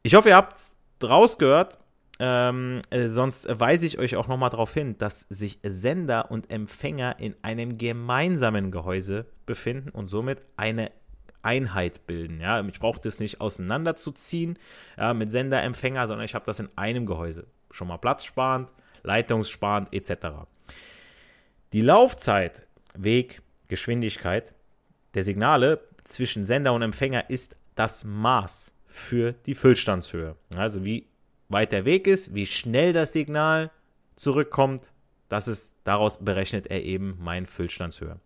Ich 0.03 0.15
hoffe, 0.15 0.31
ihr 0.31 0.37
habt 0.37 0.61
draus 0.99 1.39
gehört. 1.39 1.79
Ähm, 2.19 2.83
äh, 2.91 3.09
sonst 3.09 3.49
weise 3.49 3.87
ich 3.87 3.99
euch 3.99 4.15
auch 4.15 4.29
nochmal 4.29 4.51
darauf 4.51 4.75
hin, 4.75 4.97
dass 4.99 5.23
sich 5.23 5.59
Sender 5.65 6.31
und 6.31 6.51
Empfänger 6.51 7.19
in 7.19 7.35
einem 7.43 7.79
gemeinsamen 7.79 8.71
Gehäuse 8.71 9.27
befinden 9.47 9.89
und 9.89 10.09
somit 10.09 10.43
eine 10.57 10.93
Einheit 11.43 12.07
bilden. 12.07 12.41
Ja? 12.41 12.61
Ich 12.67 12.81
brauche 12.81 13.01
das 13.01 13.21
nicht 13.21 13.41
auseinanderzuziehen 13.41 14.59
ja, 14.97 15.15
mit 15.15 15.31
Sender, 15.31 15.63
Empfänger, 15.63 16.07
sondern 16.07 16.25
ich 16.25 16.35
habe 16.35 16.47
das 16.47 16.61
in 16.61 16.69
einem 16.77 17.07
Gehäuse. 17.07 17.47
Schon 17.71 17.89
mal 17.89 17.99
platzsparend, 17.99 18.69
leitungssparend 19.03 19.93
etc. 19.93 20.47
Die 21.73 21.81
Laufzeit, 21.81 22.67
Weg, 22.95 23.43
Geschwindigkeit 23.69 24.55
der 25.15 25.23
Signale 25.23 25.81
zwischen 26.05 26.45
Sender 26.45 26.73
und 26.73 26.83
Empfänger 26.83 27.31
ist 27.31 27.57
das 27.75 28.05
Maß 28.05 28.75
für 28.87 29.33
die 29.47 29.55
Füllstandshöhe. 29.55 30.37
Also 30.57 30.85
wie 30.85 31.07
weit 31.49 31.73
der 31.73 31.85
Weg 31.85 32.07
ist, 32.07 32.35
wie 32.35 32.47
schnell 32.47 32.93
das 32.93 33.13
Signal 33.13 33.71
zurückkommt, 34.17 34.93
das 35.29 35.49
ist, 35.49 35.75
daraus 35.85 36.23
berechnet 36.23 36.67
er 36.67 36.83
eben 36.83 37.17
meine 37.19 37.47
Füllstandshöhe. 37.47 38.19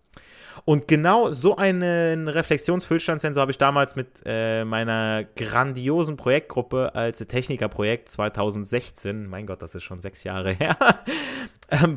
Und 0.65 0.89
genau 0.89 1.33
so 1.33 1.57
einen 1.57 2.27
Reflexionsfüllstandssensor 2.27 3.43
habe 3.43 3.53
ich 3.53 3.59
damals 3.59 3.95
mit 3.95 4.09
äh, 4.25 4.65
meiner 4.65 5.23
grandiosen 5.37 6.17
Projektgruppe 6.17 6.95
als 6.95 7.19
Technikerprojekt 7.19 8.09
2016, 8.09 9.29
mein 9.29 9.47
Gott, 9.47 9.63
das 9.63 9.77
ist 9.77 9.85
schon 9.85 10.01
sechs 10.01 10.25
Jahre 10.25 10.53
her, 10.55 10.77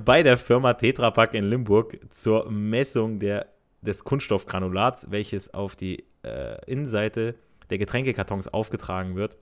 bei 0.05 0.21
der 0.21 0.37
Firma 0.37 0.75
Tetra 0.75 1.09
Pak 1.09 1.33
in 1.33 1.45
Limburg 1.45 1.97
zur 2.11 2.49
Messung 2.51 3.17
der, 3.19 3.47
des 3.81 4.03
Kunststoffgranulats, 4.03 5.09
welches 5.09 5.51
auf 5.53 5.75
die 5.75 6.03
äh, 6.23 6.63
Innenseite 6.65 7.35
der 7.69 7.77
Getränkekartons 7.79 8.47
aufgetragen 8.47 9.15
wird, 9.15 9.37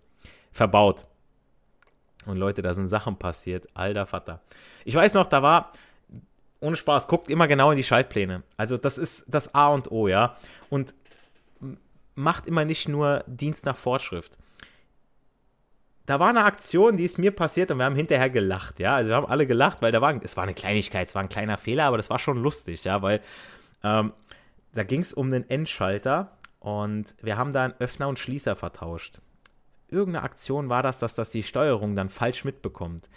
verbaut. 0.52 1.06
Und 2.26 2.38
Leute, 2.38 2.62
da 2.62 2.74
sind 2.74 2.88
Sachen 2.88 3.18
passiert. 3.18 3.68
Alter 3.74 4.06
Vater. 4.06 4.42
Ich 4.86 4.96
weiß 4.96 5.14
noch, 5.14 5.28
da 5.28 5.42
war, 5.42 5.72
ohne 6.60 6.76
Spaß, 6.76 7.08
guckt 7.08 7.30
immer 7.30 7.48
genau 7.48 7.72
in 7.72 7.78
die 7.78 7.84
Schaltpläne. 7.84 8.44
Also 8.58 8.78
das 8.78 8.98
ist 8.98 9.26
das 9.28 9.54
A 9.54 9.68
und 9.68 9.92
O, 9.92 10.08
ja. 10.08 10.36
Und 10.70 10.94
macht 12.16 12.48
immer 12.48 12.66
nicht 12.66 12.88
nur 12.88 13.24
Dienst 13.28 13.66
nach 13.66 13.78
Vorschrift. 13.78 14.38
Da 16.08 16.20
war 16.20 16.30
eine 16.30 16.46
Aktion, 16.46 16.98
die 16.98 17.04
ist 17.04 17.18
mir 17.18 17.32
passiert 17.32 17.70
und 17.70 17.78
wir 17.78 17.86
haben 17.86 17.96
hinterher 17.96 18.30
gelacht, 18.30 18.80
ja. 18.80 18.96
Also 18.96 19.10
wir 19.10 19.16
haben 19.16 19.28
alle 19.28 19.46
gelacht, 19.46 19.82
weil 19.82 19.92
da 19.92 20.02
war, 20.02 20.20
es 20.24 20.38
war 20.38 20.44
eine 20.44 20.54
Kleinigkeit, 20.54 21.08
es 21.08 21.16
war 21.16 21.22
ein 21.22 21.30
kleiner 21.30 21.58
Fehler, 21.58 21.86
aber 21.86 21.98
das 21.98 22.10
war 22.10 22.18
schon 22.18 22.42
lustig, 22.42 22.84
ja, 22.86 23.02
weil 23.02 23.22
ähm, 23.84 24.14
da 24.74 24.84
ging 24.84 25.02
es 25.02 25.14
um 25.14 25.28
einen 25.28 25.50
Endschalter 25.50 26.38
und 26.60 27.14
wir 27.22 27.38
haben 27.38 27.52
da 27.52 27.66
einen 27.66 27.74
Öffner 27.80 28.08
und 28.08 28.20
Schließer 28.20 28.56
vertauscht. 28.56 29.20
Irgendeine 29.90 30.24
Aktion 30.24 30.70
war 30.70 30.82
das, 30.82 31.00
dass 31.00 31.14
das 31.14 31.30
die 31.30 31.44
Steuerung 31.44 31.96
dann 31.96 32.10
falsch 32.10 32.46
mitbekommt. 32.46 33.10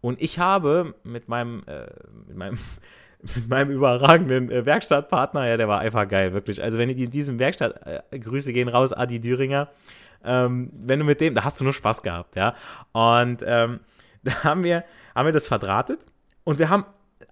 Und 0.00 0.20
ich 0.20 0.38
habe 0.38 0.94
mit 1.02 1.28
meinem, 1.28 1.62
äh, 1.66 1.86
mit 2.26 2.36
meinem, 2.36 2.58
mit 3.34 3.48
meinem 3.48 3.70
überragenden 3.70 4.50
äh, 4.50 4.64
Werkstattpartner, 4.64 5.46
ja, 5.46 5.56
der 5.56 5.68
war 5.68 5.80
einfach 5.80 6.08
geil, 6.08 6.32
wirklich. 6.32 6.62
Also, 6.62 6.78
wenn 6.78 6.90
ich 6.90 6.98
in 6.98 7.10
diesem 7.10 7.38
Werkstatt, 7.38 7.80
äh, 8.10 8.18
Grüße 8.18 8.52
gehen 8.52 8.68
raus, 8.68 8.92
Adi 8.92 9.20
Düringer, 9.20 9.68
ähm, 10.24 10.70
wenn 10.72 10.98
du 10.98 11.04
mit 11.04 11.20
dem, 11.20 11.34
da 11.34 11.44
hast 11.44 11.60
du 11.60 11.64
nur 11.64 11.72
Spaß 11.72 12.02
gehabt, 12.02 12.36
ja. 12.36 12.54
Und 12.92 13.42
ähm, 13.46 13.80
da 14.22 14.44
haben 14.44 14.64
wir, 14.64 14.84
haben 15.14 15.26
wir 15.26 15.32
das 15.32 15.46
verdrahtet 15.46 16.00
und 16.44 16.58
wir 16.58 16.68
haben 16.70 16.84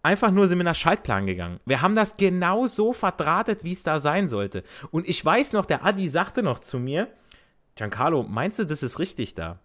einfach 0.03 0.31
nur 0.31 0.47
sind 0.47 0.59
wir 0.59 0.65
nach 0.65 0.75
Schaltplan 0.75 1.27
gegangen. 1.27 1.61
Wir 1.65 1.83
haben 1.83 1.97
das 1.97 2.17
genau 2.17 2.67
so 2.67 2.93
verdrahtet, 2.93 3.65
wie 3.65 3.73
es 3.73 3.83
da 3.83 3.99
sein 3.99 4.29
sollte. 4.29 4.63
Und 4.91 5.09
ich 5.09 5.25
weiß 5.25 5.53
noch, 5.53 5.67
der 5.67 5.85
Adi 5.85 6.09
sagte 6.09 6.43
noch 6.43 6.61
zu 6.61 6.79
mir, 6.79 7.09
Giancarlo, 7.75 8.23
meinst 8.23 8.59
du, 8.59 8.65
das 8.65 8.83
ist 8.83 8.99
richtig 8.99 9.35
da? 9.35 9.59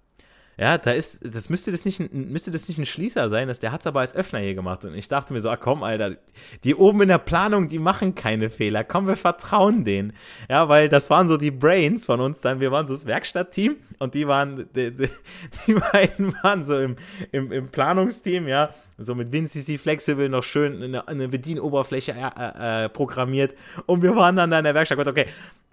Ja, 0.58 0.78
da 0.78 0.92
ist, 0.92 1.24
das 1.24 1.50
müsste 1.50 1.72
das 1.72 1.86
nicht, 1.86 2.14
müsste 2.14 2.52
das 2.52 2.68
nicht 2.68 2.78
ein 2.78 2.86
Schließer 2.86 3.30
sein, 3.30 3.48
das, 3.48 3.60
der 3.60 3.72
hat 3.72 3.82
es 3.82 3.88
aber 3.88 4.02
als 4.02 4.14
Öffner 4.14 4.40
hier 4.40 4.54
gemacht. 4.54 4.86
Und 4.86 4.94
ich 4.94 5.08
dachte 5.08 5.34
mir 5.34 5.42
so, 5.42 5.50
ah, 5.50 5.58
komm, 5.58 5.82
Alter, 5.82 6.18
die 6.64 6.76
oben 6.76 7.02
in 7.02 7.08
der 7.08 7.18
Planung, 7.18 7.70
die 7.70 7.80
machen 7.80 8.16
keine 8.16 8.50
Fehler. 8.50 8.84
Komm, 8.84 9.08
wir 9.08 9.16
vertrauen 9.16 9.86
denen. 9.86 10.14
Ja, 10.50 10.70
weil 10.70 10.90
das 10.90 11.10
waren 11.10 11.28
so 11.28 11.38
die 11.38 11.52
Brains 11.52 12.06
von 12.06 12.20
uns 12.20 12.42
dann. 12.42 12.60
Wir 12.60 12.72
waren 12.72 12.86
so 12.86 12.94
das 12.94 13.06
Werkstattteam 13.06 13.78
und 14.00 14.14
die 14.14 14.28
waren, 14.28 14.68
die, 14.76 14.92
die, 14.94 15.10
die 15.68 15.74
beiden 15.74 16.36
waren 16.44 16.64
so 16.64 16.78
im, 16.78 16.96
im, 17.32 17.52
im, 17.52 17.70
Planungsteam, 17.70 18.48
ja, 18.48 18.72
so 18.98 19.16
mit 19.16 19.32
WinCC 19.32 19.80
Flexible 19.80 20.30
noch 20.30 20.44
schön 20.44 20.84
eine, 20.84 21.08
eine 21.08 21.28
Bedienoberfläche 21.28 22.12
äh, 22.12 22.86
äh, 22.86 22.90
programmiert. 22.90 23.56
Und 23.86 24.02
wir 24.02 24.16
waren 24.16 24.36
dann 24.36 24.52
da 24.52 24.60
in 24.60 24.66
der 24.66 24.76
Werkstatt, 24.76 25.08
okay. 25.08 25.28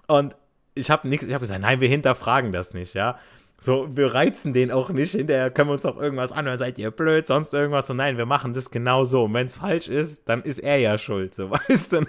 Und 0.06 0.36
ich 0.74 0.90
habe 0.90 1.08
nichts, 1.08 1.26
ich 1.26 1.34
habe 1.34 1.42
gesagt, 1.42 1.60
nein, 1.60 1.80
wir 1.80 1.88
hinterfragen 1.88 2.52
das 2.52 2.72
nicht, 2.72 2.94
ja. 2.94 3.18
So, 3.60 3.88
wir 3.90 4.14
reizen 4.14 4.52
den 4.52 4.70
auch 4.70 4.90
nicht. 4.90 5.12
Hinterher 5.12 5.50
können 5.50 5.68
wir 5.68 5.72
uns 5.72 5.84
auch 5.84 5.96
irgendwas 5.96 6.30
anhören, 6.30 6.58
seid 6.58 6.78
ihr 6.78 6.92
blöd, 6.92 7.26
sonst 7.26 7.52
irgendwas. 7.52 7.90
Und 7.90 7.96
nein, 7.96 8.16
wir 8.16 8.26
machen 8.26 8.52
das 8.52 8.70
genau 8.70 9.02
so. 9.02 9.24
Und 9.24 9.34
wenn 9.34 9.46
es 9.46 9.56
falsch 9.56 9.88
ist, 9.88 10.28
dann 10.28 10.42
ist 10.42 10.60
er 10.60 10.78
ja 10.78 10.96
schuld, 10.96 11.34
so 11.34 11.50
weißt 11.50 11.92
du. 11.92 12.06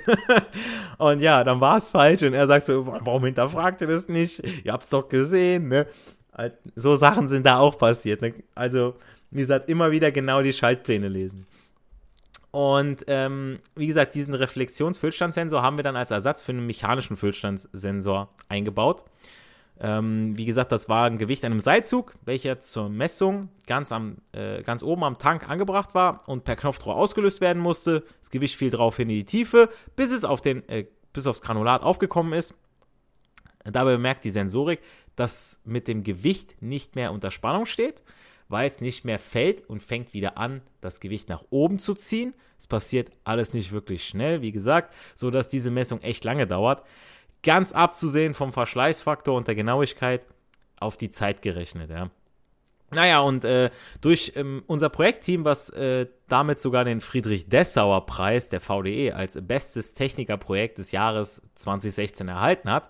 und 1.00 1.22
ja, 1.22 1.44
dann 1.44 1.60
war 1.60 1.78
es 1.78 1.90
falsch. 1.90 2.22
Und 2.22 2.34
er 2.34 2.46
sagt 2.46 2.66
so, 2.66 2.86
warum 2.86 3.26
hinterfragt 3.26 3.82
ihr 3.82 3.88
das 3.88 4.08
nicht? 4.08 4.44
Ihr 4.64 4.72
habt 4.72 4.84
es 4.84 4.92
doch 4.92 5.10
gesehen, 5.10 5.70
ne? 5.70 5.88
So 6.76 6.96
Sachen 6.96 7.28
sind 7.28 7.46
da 7.46 7.58
auch 7.58 7.78
passiert. 7.78 8.22
Ne? 8.22 8.34
Also, 8.56 8.96
wie 9.32 9.42
gesagt, 9.42 9.70
immer 9.70 9.92
wieder 9.92 10.12
genau 10.12 10.42
die 10.42 10.54
Schaltpläne 10.54 11.08
lesen. 11.08 11.48
Und 12.52 13.04
ähm, 13.08 13.60
wie 13.76 13.88
gesagt, 13.88 14.16
diesen 14.16 14.34
Reflexionsfüllstandssensor 14.36 15.62
haben 15.62 15.78
wir 15.78 15.84
dann 15.84 15.96
als 15.96 16.12
Ersatz 16.12 16.42
für 16.42 16.52
einen 16.52 16.66
mechanischen 16.66 17.18
Füllstandssensor 17.18 18.30
eingebaut. 18.48 19.04
Ähm, 19.82 20.38
wie 20.38 20.46
gesagt, 20.46 20.74
das 20.74 20.90
war 20.90 21.06
ein 21.06 21.18
Gewicht 21.18 21.46
an 21.46 21.54
einem 21.54 21.62
Seilzug, 21.62 22.16
welcher 22.26 22.60
zur 22.60 22.90
Messung 22.90 23.48
ganz, 23.66 23.94
am, 23.94 24.18
äh, 24.34 24.62
ganz 24.64 24.84
oben 24.84 25.06
am 25.06 25.18
Tank 25.18 25.48
angebracht 25.48 25.96
war 25.96 26.28
und 26.28 26.44
per 26.44 26.58
Knopfdruck 26.58 26.94
ausgelöst 26.96 27.40
werden 27.40 27.62
musste. 27.62 28.04
Das 28.20 28.30
Gewicht 28.30 28.58
fiel 28.58 28.72
daraufhin 28.72 29.10
in 29.10 29.16
die 29.16 29.26
Tiefe, 29.26 29.70
bis 29.96 30.12
es 30.12 30.26
auf 30.26 30.42
den, 30.42 30.68
äh, 30.68 30.86
bis 31.14 31.28
aufs 31.28 31.42
Granulat 31.42 31.84
aufgekommen 31.84 32.34
ist. 32.34 32.54
Dabei 33.64 33.94
bemerkt 33.94 34.26
die 34.26 34.32
Sensorik, 34.32 34.82
dass 35.16 35.62
mit 35.64 35.88
dem 35.88 36.04
Gewicht 36.04 36.62
nicht 36.62 36.96
mehr 36.96 37.14
unter 37.14 37.32
Spannung 37.32 37.66
steht, 37.66 38.04
weil 38.50 38.68
es 38.68 38.82
nicht 38.82 39.06
mehr 39.06 39.20
fällt 39.20 39.70
und 39.70 39.82
fängt 39.82 40.14
wieder 40.14 40.38
an, 40.38 40.62
das 40.82 41.00
Gewicht 41.00 41.30
nach 41.30 41.46
oben 41.52 41.80
zu 41.80 41.94
ziehen. 41.94 42.34
Es 42.58 42.68
passiert 42.68 43.12
alles 43.24 43.54
nicht 43.54 43.72
wirklich 43.72 44.06
schnell, 44.06 44.42
wie 44.42 44.52
gesagt, 44.52 44.94
so 45.16 45.32
dass 45.32 45.48
diese 45.48 45.72
Messung 45.72 46.02
echt 46.02 46.26
lange 46.26 46.48
dauert 46.48 46.84
ganz 47.44 47.72
abzusehen 47.72 48.34
vom 48.34 48.54
Verschleißfaktor 48.54 49.36
und 49.36 49.48
der 49.48 49.56
Genauigkeit 49.56 50.26
auf 50.80 50.98
die 50.98 51.12
Zeit 51.12 51.42
gerechnet, 51.42 51.90
ja. 51.90 52.10
Naja, 52.92 53.20
und 53.20 53.46
äh, 53.46 53.70
durch 54.02 54.34
ähm, 54.36 54.64
unser 54.66 54.90
Projektteam, 54.90 55.46
was 55.46 55.70
äh, 55.70 56.08
damit 56.28 56.60
sogar 56.60 56.86
den 56.86 57.02
Friedrich-Dessauer-Preis 57.02 58.50
der 58.50 58.62
VDE 58.62 59.14
als 59.14 59.38
bestes 59.46 59.94
Technikerprojekt 59.94 60.80
des 60.80 60.92
Jahres 60.92 61.44
2016 61.56 62.28
erhalten 62.28 62.72
hat, 62.72 62.90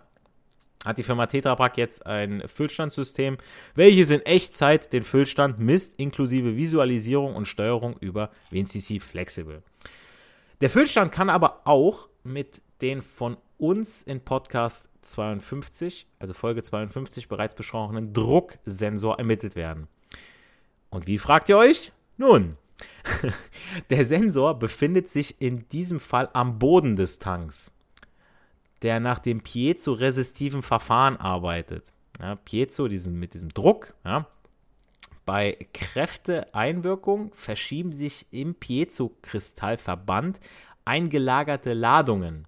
hat 0.86 0.98
die 0.98 1.04
Firma 1.04 1.26
Tetra 1.26 1.56
Pak 1.56 1.78
jetzt 1.78 2.06
ein 2.06 2.44
Füllstandssystem, 2.48 3.38
welches 3.76 4.10
in 4.12 4.22
Echtzeit 4.22 4.94
den 4.94 5.04
Füllstand 5.04 5.60
misst, 5.60 5.96
inklusive 5.96 6.56
Visualisierung 6.56 7.36
und 7.36 7.48
Steuerung 7.48 7.98
über 8.00 8.32
WinCC 8.52 9.02
Flexible. 9.02 9.64
Der 10.62 10.70
Füllstand 10.70 11.12
kann 11.12 11.30
aber 11.30 11.62
auch 11.66 12.08
mit 12.24 12.62
den 12.82 13.02
von 13.02 13.38
uns 13.58 14.02
in 14.04 14.22
Podcast 14.22 14.90
52, 15.02 16.08
also 16.20 16.34
Folge 16.34 16.64
52 16.64 17.28
bereits 17.28 17.56
besprochenen 17.56 18.14
Drucksensor 18.14 19.18
ermittelt 19.18 19.56
werden. 19.56 19.88
Und 20.90 21.08
wie 21.08 21.18
fragt 21.18 21.50
ihr 21.50 21.58
euch? 21.58 21.92
Nun, 22.18 22.58
der 23.90 24.06
Sensor 24.06 24.58
befindet 24.58 25.10
sich 25.10 25.42
in 25.42 25.68
diesem 25.70 26.00
Fall 26.00 26.30
am 26.34 26.60
Boden 26.60 26.96
des 26.96 27.20
Tanks, 27.20 27.72
der 28.82 29.00
nach 29.00 29.20
dem 29.20 29.42
piezo-resistiven 29.42 30.62
Verfahren 30.62 31.18
arbeitet. 31.18 31.94
Ja, 32.20 32.36
Piezo 32.36 32.88
diesen, 32.88 33.18
mit 33.18 33.34
diesem 33.34 33.54
Druck. 33.54 33.94
Ja. 34.04 34.28
Bei 35.26 35.58
Kräfteeinwirkung 35.74 37.32
verschieben 37.34 37.94
sich 37.94 38.26
im 38.32 38.56
Piezo-Kristallverband 38.56 40.40
eingelagerte 40.86 41.74
Ladungen. 41.74 42.48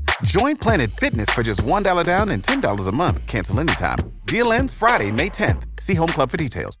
Join 0.23 0.55
Planet 0.55 0.91
Fitness 0.91 1.29
for 1.31 1.41
just 1.41 1.63
$1 1.63 2.05
down 2.05 2.29
and 2.29 2.43
$10 2.43 2.87
a 2.87 2.91
month. 2.91 3.25
Cancel 3.25 3.59
anytime. 3.59 3.97
Deal 4.25 4.53
ends 4.53 4.71
Friday, 4.71 5.11
May 5.11 5.29
10th. 5.29 5.63
See 5.79 5.95
Home 5.95 6.07
Club 6.07 6.29
for 6.29 6.37
details. 6.37 6.79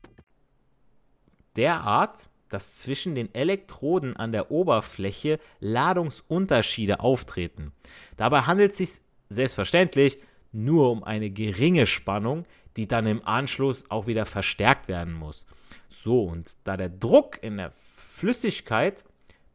Derart, 1.57 2.29
dass 2.49 2.77
zwischen 2.77 3.15
den 3.15 3.33
Elektroden 3.33 4.15
an 4.15 4.31
der 4.31 4.51
Oberfläche 4.51 5.39
Ladungsunterschiede 5.59 6.99
auftreten. 6.99 7.71
Dabei 8.15 8.41
handelt 8.41 8.71
es 8.73 8.77
sich 8.77 8.89
selbstverständlich 9.29 10.19
nur 10.51 10.91
um 10.91 11.03
eine 11.03 11.31
geringe 11.31 11.87
Spannung, 11.87 12.45
die 12.77 12.87
dann 12.87 13.07
im 13.07 13.25
Anschluss 13.25 13.89
auch 13.89 14.05
wieder 14.05 14.27
verstärkt 14.27 14.87
werden 14.87 15.13
muss. 15.13 15.47
So, 15.89 16.25
und 16.25 16.47
da 16.63 16.77
der 16.77 16.89
Druck 16.89 17.39
in 17.41 17.57
der 17.57 17.71
Flüssigkeit 17.95 19.03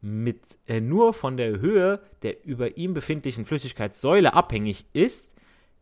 mit 0.01 0.41
äh, 0.67 0.79
nur 0.79 1.13
von 1.13 1.37
der 1.37 1.59
Höhe 1.59 1.99
der 2.23 2.45
über 2.45 2.77
ihm 2.77 2.93
befindlichen 2.93 3.45
Flüssigkeitssäule 3.45 4.33
abhängig 4.33 4.85
ist, 4.93 5.35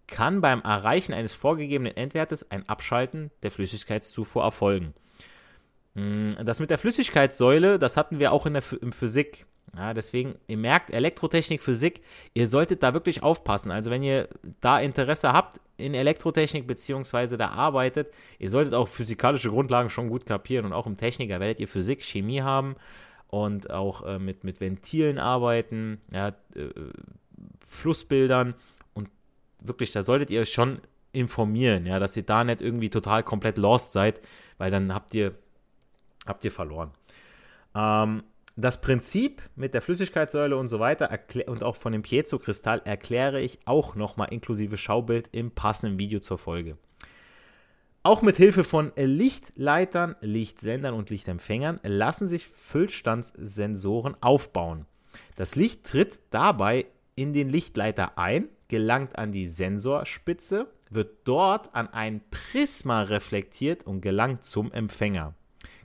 kann 0.07 0.41
beim 0.41 0.62
Erreichen 0.62 1.13
eines 1.13 1.34
vorgegebenen 1.34 1.95
Endwertes 1.95 2.50
ein 2.51 2.67
Abschalten 2.69 3.31
der 3.43 3.51
Flüssigkeitszufuhr 3.51 4.43
erfolgen. 4.43 4.93
Hm, 5.95 6.31
das 6.43 6.60
mit 6.60 6.69
der 6.69 6.77
Flüssigkeitssäule, 6.77 7.79
das 7.79 7.98
hatten 7.98 8.19
wir 8.19 8.31
auch 8.31 8.45
in 8.45 8.53
der 8.53 8.63
im 8.81 8.91
Physik. 8.91 9.45
Ja, 9.75 9.93
deswegen, 9.93 10.36
ihr 10.48 10.57
merkt, 10.57 10.91
Elektrotechnik, 10.91 11.62
Physik, 11.62 12.01
ihr 12.34 12.48
solltet 12.48 12.81
da 12.81 12.93
wirklich 12.93 13.24
aufpassen. 13.24 13.72
Also 13.72 13.91
wenn 13.91 14.03
ihr 14.03 14.29
da 14.62 14.79
Interesse 14.79 15.34
habt 15.34 15.60
in 15.75 15.93
Elektrotechnik 15.93 16.65
beziehungsweise 16.65 17.38
da 17.38 17.50
arbeitet, 17.50 18.13
ihr 18.39 18.50
solltet 18.50 18.74
auch 18.74 18.88
physikalische 18.88 19.50
Grundlagen 19.50 19.89
schon 19.89 20.10
gut 20.10 20.25
kapieren 20.25 20.65
und 20.65 20.72
auch 20.72 20.88
im 20.88 20.95
Techniker 20.95 21.41
werdet 21.41 21.60
ihr 21.60 21.67
Physik, 21.67 22.03
Chemie 22.03 22.41
haben 22.41 22.75
und 23.27 23.72
auch 23.72 24.05
äh, 24.05 24.20
mit, 24.20 24.44
mit 24.44 24.60
Ventilen 24.60 25.20
arbeiten, 25.20 26.01
ja, 26.12 26.29
äh, 26.55 26.70
Flussbildern 27.67 28.55
und 28.94 29.10
wirklich, 29.60 29.91
da 29.91 30.03
solltet 30.03 30.29
ihr 30.29 30.41
euch 30.41 30.53
schon 30.53 30.79
informieren, 31.12 31.86
ja, 31.86 32.00
dass 32.00 32.15
ihr 32.17 32.24
da 32.24 32.44
nicht 32.44 32.62
irgendwie 32.62 32.89
total 32.89 33.24
komplett 33.24 33.58
lost 33.58 33.91
seid, 33.91 34.22
weil 34.58 34.72
dann 34.72 34.94
habt 34.94 35.13
ihr, 35.13 35.36
habt 36.25 36.44
ihr 36.46 36.51
verloren. 36.51 36.91
Ähm, 37.75 38.24
das 38.58 38.79
Prinzip 38.79 39.41
mit 39.55 39.74
der 39.74 39.82
Flüssigkeitssäule 39.82 40.55
und 40.55 40.70
so 40.70 40.79
weiter 40.79 41.10
und 41.48 41.62
auch 41.62 41.75
von 41.75 41.91
dem 41.91 42.03
Piezo-Kristall 42.03 42.82
erkläre 42.86 43.41
ich 43.41 43.60
auch 43.65 43.96
nochmal 43.96 44.29
inklusive 44.32 44.77
Schaubild 44.77 45.27
im 45.34 45.51
passenden 45.51 46.00
Video 46.00 46.22
zur 46.22 46.38
Folge. 46.38 46.77
Auch 48.05 48.21
mit 48.21 48.38
Hilfe 48.38 48.63
von 48.63 48.91
Lichtleitern, 48.95 50.15
Lichtsendern 50.21 50.93
und 50.93 51.09
Lichtempfängern 51.09 51.79
lassen 51.81 52.27
sich 52.27 52.45
Füllstandssensoren 52.45 54.15
aufbauen. 54.21 54.85
Das 55.38 55.55
Licht 55.55 55.85
tritt 55.85 56.19
dabei 56.29 56.85
in 57.15 57.33
den 57.33 57.50
Lichtleiter 57.50 58.19
ein, 58.19 58.50
gelangt 58.67 59.17
an 59.17 59.31
die 59.31 59.47
Sensorspitze, 59.47 60.67
wird 60.91 61.17
dort 61.24 61.74
an 61.74 61.88
ein 61.88 62.21
Prisma 62.29 63.01
reflektiert 63.01 63.88
und 63.88 64.01
gelangt 64.01 64.45
zum 64.45 64.71
Empfänger. 64.71 65.33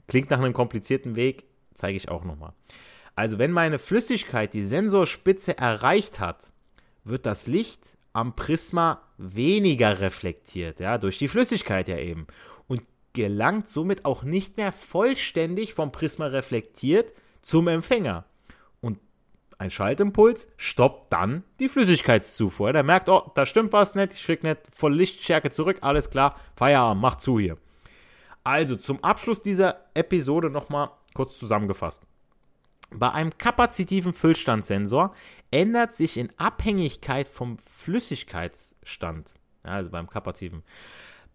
Klingt 0.07 0.29
nach 0.29 0.37
einem 0.37 0.53
komplizierten 0.53 1.15
Weg, 1.15 1.45
zeige 1.73 1.97
ich 1.97 2.09
auch 2.09 2.23
nochmal. 2.23 2.53
Also 3.15 3.39
wenn 3.39 3.51
meine 3.51 3.79
Flüssigkeit 3.79 4.53
die 4.53 4.63
Sensorspitze 4.63 5.57
erreicht 5.57 6.19
hat, 6.19 6.53
wird 7.03 7.25
das 7.25 7.47
Licht 7.47 7.81
am 8.13 8.35
Prisma 8.35 9.01
weniger 9.21 9.99
reflektiert, 9.99 10.79
ja, 10.79 10.97
durch 10.97 11.17
die 11.17 11.27
Flüssigkeit 11.27 11.87
ja 11.87 11.97
eben. 11.97 12.27
Und 12.67 12.81
gelangt 13.13 13.67
somit 13.67 14.05
auch 14.05 14.23
nicht 14.23 14.57
mehr 14.57 14.71
vollständig 14.71 15.73
vom 15.73 15.91
Prisma 15.91 16.27
reflektiert 16.27 17.13
zum 17.41 17.67
Empfänger. 17.67 18.25
Und 18.81 18.99
ein 19.57 19.71
Schaltimpuls 19.71 20.47
stoppt 20.57 21.13
dann 21.13 21.43
die 21.59 21.69
Flüssigkeitszufuhr. 21.69 22.73
Der 22.73 22.83
merkt, 22.83 23.09
oh, 23.09 23.31
da 23.35 23.45
stimmt 23.45 23.73
was 23.73 23.95
nicht, 23.95 24.13
ich 24.13 24.25
krieg 24.25 24.43
nicht 24.43 24.61
voll 24.73 24.95
Lichtstärke 24.95 25.51
zurück, 25.51 25.77
alles 25.81 26.09
klar, 26.09 26.35
Feierabend, 26.55 27.01
mach 27.01 27.15
zu 27.17 27.39
hier. 27.39 27.57
Also 28.43 28.75
zum 28.75 29.03
Abschluss 29.03 29.43
dieser 29.43 29.85
Episode 29.93 30.49
nochmal 30.49 30.89
kurz 31.13 31.37
zusammengefasst. 31.37 32.03
Bei 32.93 33.11
einem 33.11 33.37
kapazitiven 33.37 34.13
Füllstandssensor 34.13 35.15
ändert 35.49 35.93
sich 35.93 36.17
in 36.17 36.29
Abhängigkeit 36.37 37.27
vom 37.27 37.57
Flüssigkeitsstand, 37.57 39.33
also 39.63 39.89
beim 39.89 40.09
kapazitiven. 40.09 40.63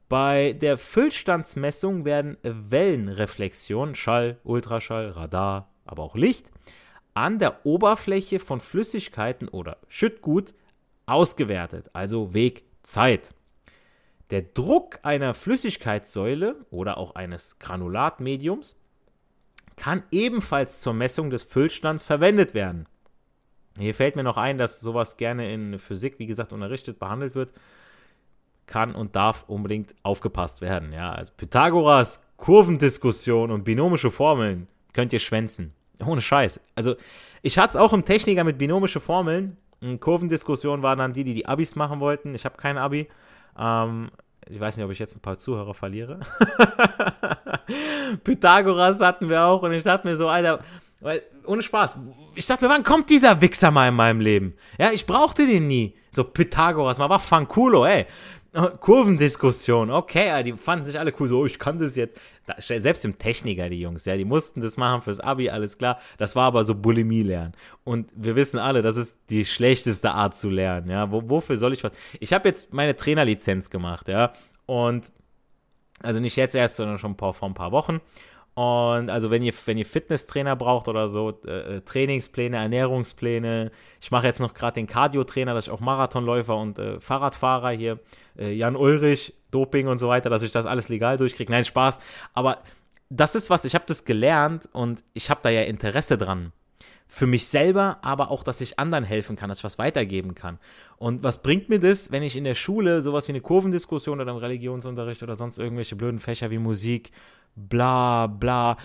Bei 0.09 0.53
der 0.53 0.79
Füllstandsmessung 0.79 2.05
werden 2.05 2.37
Wellenreflexion, 2.43 3.95
Schall, 3.95 4.39
Ultraschall, 4.45 5.11
Radar, 5.11 5.69
aber 5.85 6.03
auch 6.03 6.15
Licht 6.15 6.51
an 7.15 7.39
der 7.39 7.65
Oberfläche 7.65 8.39
von 8.39 8.61
Flüssigkeiten 8.61 9.49
oder 9.49 9.79
Schüttgut 9.89 10.53
ausgewertet, 11.07 11.91
also 11.95 12.35
Weg, 12.35 12.65
Zeit. 12.83 13.35
Der 14.31 14.43
Druck 14.43 14.99
einer 15.03 15.33
Flüssigkeitssäule 15.33 16.67
oder 16.71 16.99
auch 16.99 17.15
eines 17.15 17.59
Granulatmediums 17.59 18.77
kann 19.77 20.03
ebenfalls 20.11 20.81
zur 20.81 20.95
Messung 20.95 21.31
des 21.31 21.43
Füllstands 21.43 22.03
verwendet 22.03 22.55
werden. 22.55 22.87
Hier 23.79 23.95
fällt 23.95 24.17
mir 24.17 24.23
noch 24.23 24.39
ein, 24.39 24.59
dass 24.59 24.81
sowas 24.81 25.17
gerne 25.17 25.53
in 25.53 25.79
Physik, 25.79 26.19
wie 26.19 26.27
gesagt, 26.27 26.53
unterrichtet, 26.53 26.99
behandelt 26.99 27.35
wird. 27.35 27.51
Kann 28.67 28.95
und 28.95 29.15
darf 29.15 29.45
unbedingt 29.47 29.95
aufgepasst 30.03 30.61
werden. 30.61 30.93
Ja, 30.93 31.13
also 31.13 31.33
Pythagoras 31.37 32.23
Kurvendiskussion 32.37 33.51
und 33.51 33.65
binomische 33.65 34.11
Formeln 34.11 34.67
könnt 34.93 35.13
ihr 35.13 35.19
schwänzen. 35.19 35.73
Ohne 36.05 36.21
Scheiß. 36.21 36.61
Also, 36.75 36.97
ich 37.43 37.59
hatte 37.59 37.71
es 37.71 37.77
auch 37.77 37.93
im 37.93 38.05
Techniker 38.05 38.45
mit 38.45 38.59
binomische 38.59 39.01
Formeln. 39.01 39.57
Kurvendiskussion 40.01 40.83
waren 40.83 40.99
dann 40.99 41.13
die, 41.13 41.25
die 41.25 41.35
die 41.35 41.47
Abis 41.47 41.77
machen 41.77 42.01
wollten. 42.01 42.35
Ich 42.35 42.45
habe 42.45 42.57
kein 42.57 42.77
Abi. 42.79 43.09
Ähm, 43.59 44.11
ich 44.49 44.59
weiß 44.59 44.77
nicht, 44.77 44.85
ob 44.85 44.91
ich 44.91 44.99
jetzt 44.99 45.17
ein 45.17 45.21
paar 45.21 45.39
Zuhörer 45.39 45.75
verliere. 45.75 46.21
Pythagoras 48.25 49.01
hatten 49.01 49.29
wir 49.29 49.45
auch 49.45 49.63
und 49.63 49.73
ich 49.73 49.83
dachte 49.83 50.07
mir 50.07 50.17
so, 50.17 50.29
Alter, 50.29 50.61
weil, 51.01 51.23
ohne 51.45 51.63
Spaß, 51.63 51.99
ich 52.35 52.47
dachte 52.47 52.65
mir, 52.65 52.71
wann 52.71 52.83
kommt 52.83 53.11
dieser 53.11 53.41
Wichser 53.41 53.71
mal 53.71 53.89
in 53.89 53.95
meinem 53.95 54.21
Leben? 54.21 54.55
Ja, 54.79 54.91
ich 54.93 55.07
brauchte 55.07 55.47
den 55.47 55.67
nie. 55.67 55.95
So 56.11 56.25
Pythagoras, 56.25 56.99
mal 56.99 57.11
war 57.11 57.21
Fanculo, 57.21 57.85
ey. 57.85 58.07
Kurvendiskussion, 58.81 59.91
okay, 59.91 60.43
die 60.43 60.53
fanden 60.55 60.85
sich 60.85 60.99
alle 60.99 61.13
cool, 61.19 61.29
so, 61.29 61.41
oh, 61.41 61.47
ich 61.47 61.59
kann 61.59 61.79
das 61.79 61.97
jetzt. 61.97 62.19
Da, 62.47 62.55
selbst 62.59 63.05
im 63.05 63.19
Techniker, 63.19 63.69
die 63.69 63.81
Jungs, 63.81 64.05
ja, 64.05 64.17
die 64.17 64.25
mussten 64.25 64.61
das 64.61 64.77
machen 64.77 65.03
fürs 65.03 65.21
Abi, 65.21 65.51
alles 65.51 65.79
klar. 65.79 65.99
Das 66.17 66.37
war 66.37 66.45
aber 66.45 66.65
so 66.65 66.75
Bulimie 66.75 67.23
lernen. 67.23 67.53
Und 67.85 68.09
wir 68.15 68.37
wissen 68.37 68.59
alle, 68.59 68.83
das 68.83 68.97
ist 68.97 69.17
die 69.31 69.45
schlechteste 69.45 70.13
Art 70.13 70.37
zu 70.37 70.49
lernen, 70.49 70.91
ja. 70.91 71.11
Wo, 71.11 71.29
wofür 71.29 71.57
soll 71.57 71.73
ich 71.73 71.83
was? 71.83 71.93
Ich 72.21 72.33
habe 72.33 72.49
jetzt 72.49 72.73
meine 72.73 72.97
Trainerlizenz 72.97 73.69
gemacht, 73.69 74.09
ja. 74.09 74.33
Und, 74.65 75.05
also 76.03 76.21
nicht 76.21 76.37
jetzt 76.37 76.55
erst, 76.55 76.77
sondern 76.77 76.99
schon 76.99 77.17
vor 77.17 77.35
ein 77.43 77.55
paar 77.55 77.73
Wochen. 77.73 78.01
Und 78.55 79.11
also 79.11 79.31
wenn 79.31 79.43
ihr, 79.43 79.53
wenn 79.67 79.77
ihr 79.77 79.85
Fitnesstrainer 79.85 80.57
braucht 80.57 80.89
oder 80.89 81.09
so, 81.09 81.39
äh, 81.47 81.77
äh 81.77 81.81
Trainingspläne, 81.83 82.57
Ernährungspläne, 82.57 83.71
ich 84.01 84.11
mache 84.11 84.27
jetzt 84.27 84.41
noch 84.41 84.55
gerade 84.55 84.77
den 84.77 84.87
Cardio-Trainer, 84.87 85.53
dass 85.53 85.67
ich 85.67 85.71
auch 85.71 85.81
Marathonläufer 85.81 86.57
und 86.57 86.79
äh, 86.79 86.99
Fahrradfahrer 86.99 87.71
hier, 87.71 87.99
äh, 88.39 88.53
Jan 88.53 88.75
Ulrich, 88.75 89.35
Doping 89.51 89.89
und 89.89 89.99
so 89.99 90.09
weiter, 90.09 90.31
dass 90.31 90.43
ich 90.43 90.53
das 90.53 90.65
alles 90.65 90.89
legal 90.89 91.19
durchkriege. 91.19 91.53
Nein, 91.53 91.67
Spaß. 91.67 91.99
Aber 92.33 92.63
das 93.11 93.35
ist 93.35 93.51
was, 93.51 93.67
ich 93.67 93.75
habe 93.75 93.85
das 93.87 94.07
gelernt 94.07 94.71
und 94.73 95.05
ich 95.13 95.29
habe 95.29 95.41
da 95.43 95.51
ja 95.51 95.63
Interesse 95.63 96.17
dran. 96.17 96.53
Für 97.17 97.27
mich 97.27 97.47
selber, 97.47 97.97
aber 98.03 98.31
auch, 98.31 98.43
dass 98.43 98.61
ich 98.61 98.79
anderen 98.79 99.03
helfen 99.03 99.37
kann, 99.37 99.49
dass 99.49 99.61
ich 99.61 99.65
was 99.65 99.79
weitergeben 99.79 100.35
kann. 100.35 100.59
Und 100.99 101.25
was 101.25 101.41
bringt 101.41 101.71
mir 101.71 101.81
das, 101.81 102.13
wenn 102.13 102.23
ich 102.23 102.37
in 102.37 102.45
der 102.45 102.55
Schule 102.55 103.01
sowas 103.01 103.27
wie 103.27 103.33
eine 103.33 103.41
Kurvendiskussion 103.41 104.21
oder 104.21 104.33
im 104.33 104.37
Religionsunterricht 104.37 105.23
oder 105.23 105.35
sonst 105.35 105.59
irgendwelche 105.59 105.97
blöden 105.97 106.21
Fächer 106.21 106.51
wie 106.51 106.59
Musik, 106.59 107.13
bla 107.55 108.27
bla. 108.27 108.77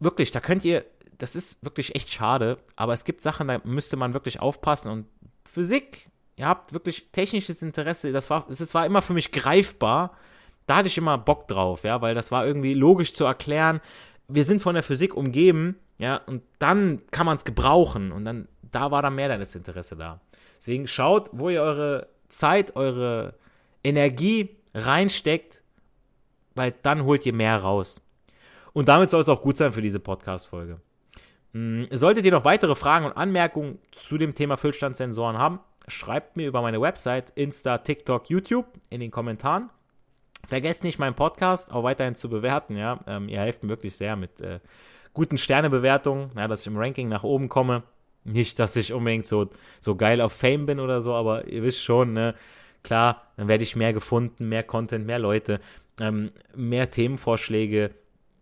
Wirklich, 0.00 0.32
da 0.32 0.40
könnt 0.40 0.64
ihr, 0.64 0.84
das 1.16 1.36
ist 1.36 1.62
wirklich 1.64 1.94
echt 1.94 2.12
schade, 2.12 2.58
aber 2.74 2.92
es 2.92 3.04
gibt 3.04 3.22
Sachen, 3.22 3.46
da 3.46 3.60
müsste 3.62 3.96
man 3.96 4.12
wirklich 4.12 4.40
aufpassen 4.40 4.90
und 4.90 5.06
Physik, 5.44 6.08
ihr 6.34 6.48
habt 6.48 6.72
wirklich 6.72 7.12
technisches 7.12 7.62
Interesse, 7.62 8.10
das 8.10 8.30
war, 8.30 8.50
es 8.50 8.74
war 8.74 8.84
immer 8.84 9.00
für 9.00 9.14
mich 9.14 9.30
greifbar, 9.30 10.16
da 10.66 10.78
hatte 10.78 10.88
ich 10.88 10.98
immer 10.98 11.18
Bock 11.18 11.46
drauf, 11.46 11.84
ja, 11.84 12.02
weil 12.02 12.16
das 12.16 12.32
war 12.32 12.44
irgendwie 12.44 12.74
logisch 12.74 13.14
zu 13.14 13.22
erklären. 13.22 13.80
Wir 14.26 14.44
sind 14.44 14.60
von 14.60 14.74
der 14.74 14.82
Physik 14.82 15.16
umgeben, 15.16 15.76
ja, 15.98 16.16
und 16.26 16.42
dann 16.58 17.02
kann 17.10 17.26
man 17.26 17.36
es 17.36 17.44
gebrauchen 17.44 18.12
und 18.12 18.24
dann, 18.24 18.48
da 18.70 18.90
war 18.90 19.02
dann 19.02 19.14
mehr 19.14 19.36
das 19.36 19.54
Interesse 19.54 19.96
da. 19.96 20.20
Deswegen 20.58 20.86
schaut, 20.86 21.30
wo 21.32 21.48
ihr 21.48 21.62
eure 21.62 22.08
Zeit, 22.28 22.76
eure 22.76 23.34
Energie 23.82 24.56
reinsteckt 24.74 25.62
weil 26.56 26.74
dann 26.82 27.04
holt 27.04 27.24
ihr 27.24 27.32
mehr 27.32 27.58
raus. 27.58 28.00
Und 28.72 28.88
damit 28.88 29.10
soll 29.10 29.20
es 29.20 29.28
auch 29.28 29.42
gut 29.42 29.56
sein 29.56 29.72
für 29.72 29.82
diese 29.82 30.00
Podcast-Folge. 30.00 30.80
Hm, 31.52 31.86
solltet 31.92 32.24
ihr 32.24 32.32
noch 32.32 32.44
weitere 32.44 32.74
Fragen 32.74 33.06
und 33.06 33.12
Anmerkungen 33.12 33.78
zu 33.92 34.18
dem 34.18 34.34
Thema 34.34 34.56
Füllstandssensoren 34.56 35.38
haben, 35.38 35.60
schreibt 35.86 36.36
mir 36.36 36.48
über 36.48 36.62
meine 36.62 36.80
Website, 36.80 37.30
Insta, 37.36 37.78
TikTok, 37.78 38.28
YouTube 38.28 38.66
in 38.90 39.00
den 39.00 39.10
Kommentaren. 39.10 39.70
Vergesst 40.48 40.82
nicht, 40.82 40.98
meinen 40.98 41.14
Podcast 41.14 41.70
auch 41.70 41.84
weiterhin 41.84 42.14
zu 42.14 42.28
bewerten. 42.28 42.76
Ja? 42.76 43.00
Ähm, 43.06 43.28
ihr 43.28 43.40
helft 43.40 43.62
mir 43.62 43.68
wirklich 43.68 43.96
sehr 43.96 44.16
mit 44.16 44.40
äh, 44.40 44.60
guten 45.16 45.38
Sternebewertungen, 45.38 46.30
ja, 46.36 46.46
dass 46.46 46.60
ich 46.60 46.66
im 46.66 46.76
Ranking 46.76 47.08
nach 47.08 47.24
oben 47.24 47.48
komme. 47.48 47.82
Nicht, 48.24 48.58
dass 48.58 48.76
ich 48.76 48.92
unbedingt 48.92 49.24
so, 49.24 49.48
so 49.80 49.96
geil 49.96 50.20
auf 50.20 50.32
Fame 50.32 50.66
bin 50.66 50.78
oder 50.78 51.00
so, 51.00 51.14
aber 51.14 51.46
ihr 51.48 51.62
wisst 51.62 51.82
schon, 51.82 52.12
ne? 52.12 52.34
klar, 52.82 53.22
dann 53.36 53.48
werde 53.48 53.64
ich 53.64 53.76
mehr 53.76 53.94
gefunden, 53.94 54.48
mehr 54.48 54.62
Content, 54.62 55.06
mehr 55.06 55.18
Leute, 55.18 55.60
ähm, 56.00 56.32
mehr 56.54 56.90
Themenvorschläge, 56.90 57.92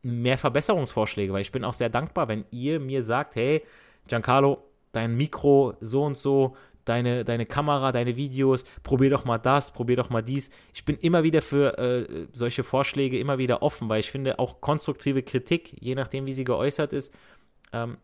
mehr 0.02 0.36
Verbesserungsvorschläge, 0.36 1.32
weil 1.32 1.42
ich 1.42 1.52
bin 1.52 1.64
auch 1.64 1.74
sehr 1.74 1.90
dankbar, 1.90 2.26
wenn 2.26 2.44
ihr 2.50 2.80
mir 2.80 3.04
sagt, 3.04 3.36
hey, 3.36 3.62
Giancarlo, 4.08 4.64
dein 4.90 5.16
Mikro 5.16 5.74
so 5.80 6.02
und 6.02 6.18
so, 6.18 6.56
deine, 6.84 7.24
deine 7.24 7.46
Kamera, 7.46 7.92
deine 7.92 8.16
Videos, 8.16 8.64
probier 8.82 9.10
doch 9.10 9.24
mal 9.24 9.38
das, 9.38 9.70
probier 9.72 9.96
doch 9.96 10.10
mal 10.10 10.22
dies. 10.22 10.50
Ich 10.72 10.84
bin 10.84 10.96
immer 10.98 11.22
wieder 11.22 11.42
für 11.42 11.78
äh, 11.78 12.26
solche 12.32 12.62
Vorschläge 12.62 13.18
immer 13.18 13.38
wieder 13.38 13.62
offen, 13.62 13.88
weil 13.88 14.00
ich 14.00 14.10
finde, 14.10 14.38
auch 14.38 14.60
konstruktive 14.60 15.22
Kritik, 15.22 15.74
je 15.80 15.94
nachdem, 15.94 16.26
wie 16.26 16.32
sie 16.32 16.44
geäußert 16.44 16.92
ist, 16.92 17.14
ähm, 17.72 17.96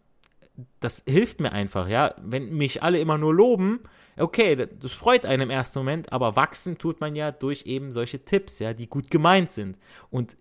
das 0.80 1.02
hilft 1.06 1.40
mir 1.40 1.52
einfach, 1.52 1.88
ja. 1.88 2.14
Wenn 2.22 2.54
mich 2.54 2.82
alle 2.82 2.98
immer 2.98 3.18
nur 3.18 3.34
loben, 3.34 3.80
okay, 4.16 4.56
das 4.56 4.92
freut 4.92 5.24
einen 5.24 5.42
im 5.42 5.50
ersten 5.50 5.78
Moment, 5.78 6.12
aber 6.12 6.36
wachsen 6.36 6.78
tut 6.78 7.00
man 7.00 7.16
ja 7.16 7.30
durch 7.30 7.66
eben 7.66 7.92
solche 7.92 8.24
Tipps, 8.24 8.58
ja, 8.58 8.74
die 8.74 8.88
gut 8.88 9.10
gemeint 9.10 9.50
sind. 9.50 9.78
Und 10.10 10.36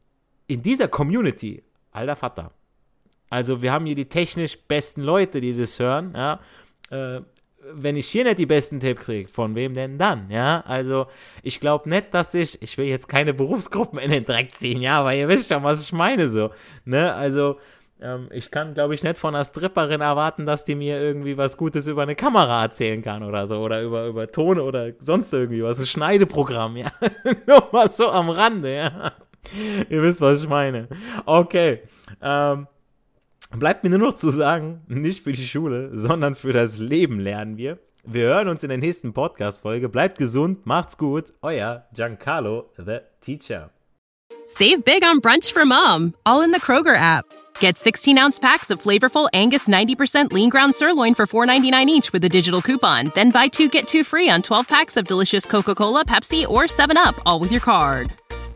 in 0.47 0.61
dieser 0.61 0.87
Community, 0.87 1.63
alter 1.91 2.15
Vater, 2.15 2.51
also 3.29 3.61
wir 3.61 3.71
haben 3.71 3.85
hier 3.85 3.95
die 3.95 4.09
technisch 4.09 4.57
besten 4.67 5.01
Leute, 5.03 5.39
die 5.39 5.53
das 5.53 5.79
hören, 5.79 6.13
ja. 6.15 6.39
Äh, 6.89 7.21
wenn 7.73 7.95
ich 7.95 8.07
hier 8.07 8.23
nicht 8.23 8.39
die 8.39 8.45
besten 8.45 8.79
Tipps 8.79 9.05
kriege, 9.05 9.29
von 9.29 9.55
wem 9.55 9.73
denn 9.73 9.97
dann? 9.97 10.29
Ja, 10.29 10.61
also 10.65 11.07
ich 11.43 11.59
glaube 11.59 11.89
nicht, 11.89 12.13
dass 12.13 12.33
ich, 12.33 12.61
ich 12.61 12.77
will 12.77 12.85
jetzt 12.85 13.07
keine 13.07 13.33
Berufsgruppen 13.33 13.99
in 13.99 14.11
den 14.11 14.25
Dreck 14.25 14.51
ziehen, 14.51 14.81
ja, 14.81 14.99
aber 14.99 15.13
ihr 15.13 15.27
wisst 15.27 15.51
schon, 15.51 15.63
was 15.63 15.83
ich 15.83 15.91
meine 15.91 16.29
so. 16.29 16.51
Ne, 16.85 17.13
also 17.13 17.57
ähm, 18.01 18.29
ich 18.31 18.49
kann, 18.49 18.73
glaube 18.73 18.93
ich, 18.93 19.03
nicht 19.03 19.17
von 19.17 19.35
einer 19.35 19.43
Stripperin 19.43 20.01
erwarten, 20.01 20.45
dass 20.45 20.65
die 20.65 20.75
mir 20.75 21.01
irgendwie 21.01 21.37
was 21.37 21.57
Gutes 21.57 21.87
über 21.87 22.03
eine 22.03 22.15
Kamera 22.15 22.63
erzählen 22.63 23.01
kann 23.01 23.23
oder 23.23 23.45
so 23.45 23.57
oder 23.57 23.81
über, 23.81 24.07
über 24.07 24.31
Ton 24.31 24.59
oder 24.59 24.93
sonst 24.99 25.33
irgendwie 25.33 25.63
was, 25.63 25.79
ein 25.79 25.85
Schneideprogramm, 25.85 26.77
ja. 26.77 26.91
Nur 27.47 27.67
mal 27.71 27.89
so 27.89 28.09
am 28.09 28.29
Rande, 28.29 28.75
ja. 28.75 29.13
ihr 29.89 30.01
wisst, 30.01 30.21
was 30.21 30.43
ich 30.43 30.49
meine. 30.49 30.87
Okay, 31.25 31.81
ähm, 32.21 32.67
Bleibt 33.55 33.83
mir 33.83 33.89
nur 33.89 33.99
noch 33.99 34.13
zu 34.13 34.29
sagen, 34.29 34.81
nicht 34.87 35.23
für 35.23 35.31
die 35.31 35.45
Schule, 35.45 35.89
sondern 35.93 36.35
für 36.35 36.53
das 36.53 36.77
Leben 36.77 37.19
lernen 37.19 37.57
wir. 37.57 37.79
Wir 38.05 38.25
hören 38.27 38.47
uns 38.47 38.63
in 38.63 38.69
der 38.69 38.77
nächsten 38.77 39.11
Podcast-Folge. 39.13 39.89
Bleibt 39.89 40.17
gesund, 40.17 40.65
macht's 40.65 40.97
gut. 40.97 41.33
Euer 41.41 41.85
Giancarlo, 41.93 42.69
the 42.77 42.99
teacher. 43.21 43.71
Save 44.45 44.83
big 44.85 45.03
on 45.03 45.19
brunch 45.19 45.51
for 45.51 45.65
mom, 45.65 46.13
all 46.25 46.41
in 46.43 46.51
the 46.51 46.59
Kroger 46.59 46.95
app. 46.95 47.25
Get 47.59 47.77
16 47.77 48.17
ounce 48.17 48.39
packs 48.39 48.71
of 48.71 48.81
flavorful 48.81 49.27
Angus 49.33 49.67
90% 49.67 50.31
lean 50.31 50.49
ground 50.49 50.75
sirloin 50.75 51.13
for 51.13 51.25
$4.99 51.25 51.87
each 51.87 52.13
with 52.13 52.23
a 52.23 52.29
digital 52.29 52.61
coupon. 52.61 53.11
Then 53.15 53.31
buy 53.31 53.47
two 53.47 53.67
get 53.67 53.87
two 53.87 54.03
free 54.03 54.29
on 54.29 54.41
12 54.41 54.67
packs 54.67 54.95
of 54.95 55.07
delicious 55.07 55.45
Coca 55.45 55.75
Cola, 55.75 56.05
Pepsi, 56.05 56.47
or 56.47 56.63
7UP, 56.63 57.19
all 57.25 57.39
with 57.39 57.51
your 57.51 57.61
card. 57.61 58.13